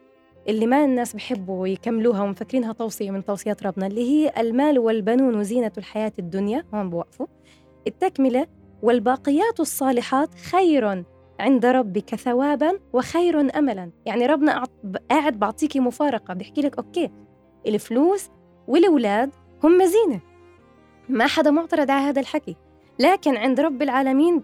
[0.47, 5.71] اللي ما الناس بحبوا يكملوها ومفكرينها توصية من توصيات ربنا اللي هي المال والبنون زينة
[5.77, 7.27] الحياة الدنيا هون بوقفوا.
[7.87, 8.47] التكملة
[8.81, 11.03] والباقيات الصالحات خير
[11.39, 13.91] عند ربك ثوابا وخير املا.
[14.05, 14.63] يعني ربنا
[15.09, 17.11] قاعد بعطيكي مفارقة بيحكي لك أوكي
[17.67, 18.29] الفلوس
[18.67, 19.31] والأولاد
[19.63, 20.21] هم زينة.
[21.09, 22.55] ما حدا معترض على هذا الحكي.
[22.99, 24.43] لكن عند رب العالمين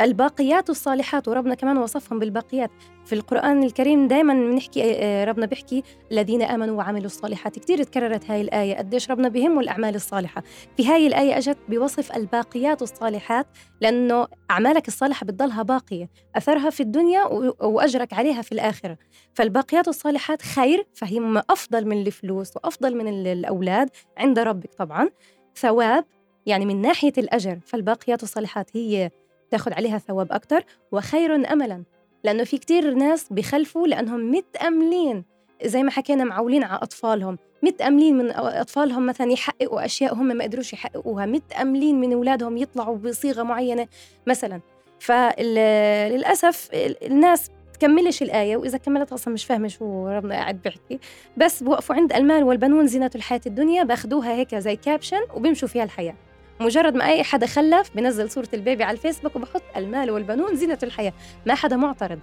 [0.00, 2.70] الباقيات الصالحات وربنا كمان وصفهم بالباقيات.
[3.04, 5.82] في القرآن الكريم دائما بنحكي آه، ربنا بيحكي
[6.12, 7.58] الذين آمنوا وعملوا الصالحات.
[7.58, 10.42] كثير تكررت هاي الآية قديش ربنا بيهمه الأعمال الصالحة.
[10.76, 13.46] في هاي الآية أجت بوصف الباقيات الصالحات
[13.80, 17.24] لأنه أعمالك الصالحة بتضلها باقية أثرها في الدنيا
[17.60, 18.98] وأجرك عليها في الآخرة.
[19.34, 25.08] فالباقيات الصالحات خير فهي أفضل من الفلوس وأفضل من الأولاد عند ربك طبعا.
[25.56, 26.04] ثواب
[26.46, 27.58] يعني من ناحية الأجر.
[27.66, 29.10] فالباقيات الصالحات هي
[29.50, 31.82] تاخذ عليها ثواب أكتر وخير أملا.
[32.24, 35.24] لأنه في كتير ناس بخلفوا لأنهم متأملين
[35.64, 37.38] زي ما حكينا معولين على أطفالهم.
[37.62, 41.26] متأملين من أطفالهم مثلا يحققوا أشياء هم ما قدروش يحققوها.
[41.26, 43.88] متأملين من أولادهم يطلعوا بصيغة معينة
[44.26, 44.60] مثلا.
[44.98, 46.68] فللأسف
[47.02, 50.98] الناس تكملش الآية وإذا كملت أصلا مش فاهمة شو ربنا قاعد بيحكي.
[51.36, 56.14] بس بوقفوا عند المال والبنون زينة الحياة الدنيا باخدوها هيك زي caption وبيمشوا فيها الحياة.
[56.60, 60.78] مجرد ما أي حدا خلف بنزل صورة ال baby على الفيسبوك وبحط المال والبنون زينة
[60.82, 61.12] الحياة.
[61.46, 62.18] ما حدا معترض.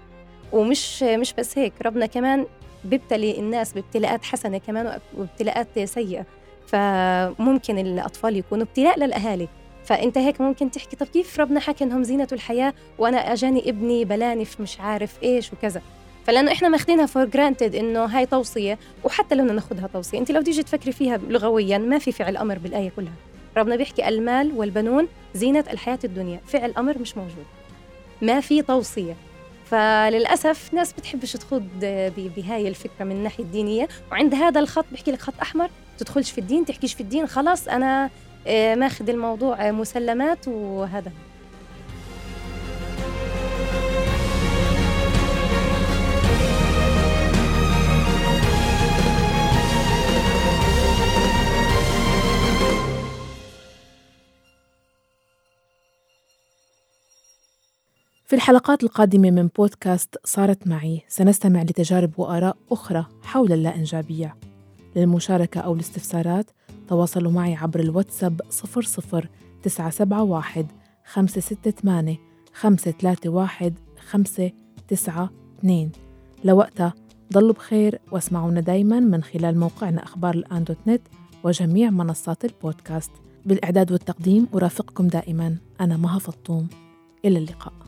[0.52, 2.46] ومش مش بس هيك ربنا كمان
[2.84, 6.26] بيبتلي الناس بابتلاءات حسنة كمان وابتلاءات سيئة.
[6.68, 9.48] فممكن الأطفال يكونوا ابتلاء للأهالي.
[9.86, 14.46] فأنت هيك ممكن تحكي طب كيف ربنا حكى إنهم زينة الحياة وأنا أجاني ابني بلاني
[14.46, 15.82] في مش عارف إيش وكذا؟
[16.26, 20.20] فلأنه إحنا ماخذينها for granted إنه هاي توصية وحتى لو ناخذها توصية.
[20.20, 23.14] أنت لو تيجي تفكري فيها لغويا ما في فعل أمر بالآية كلها.
[23.58, 26.40] ربنا بيحكي المال والبنون زينة الحياة الدنيا.
[26.48, 27.46] فعل أمر مش موجود.
[28.22, 29.16] ما في توصية.
[29.66, 31.68] فللأسف ناس بتحبش تخوض
[32.38, 33.88] بهاي الفكرة من الناحية الدينية.
[34.12, 35.70] وعند هذا الخط بحكي لك خط أحمر.
[35.98, 38.10] تدخلش في الدين تحكيش في الدين خلاص أنا
[38.48, 41.12] آه، ماخذ الموضوع مسلمات وهذا.
[58.34, 64.36] في الحلقات القادمة من بودكاست صارت معي سنستمع لتجارب وآراء أخرى حول اللا إنجابية
[64.96, 66.46] للمشاركة أو الاستفسارات
[66.88, 69.28] تواصلوا معي عبر الواتساب 00
[69.64, 70.68] 971
[71.06, 72.18] 568
[72.54, 73.74] 531
[74.10, 75.92] 592
[76.44, 76.94] لوقتها
[77.34, 81.02] ضلوا بخير واسمعونا دايما من خلال موقعنا أخبار الآن دوت نت
[81.44, 83.12] وجميع منصات البودكاست.
[83.46, 85.58] بالإعداد والتقديم أرافقكم دائما.
[85.82, 86.68] أنا مها فطوم.
[87.26, 87.83] إلى اللقاء.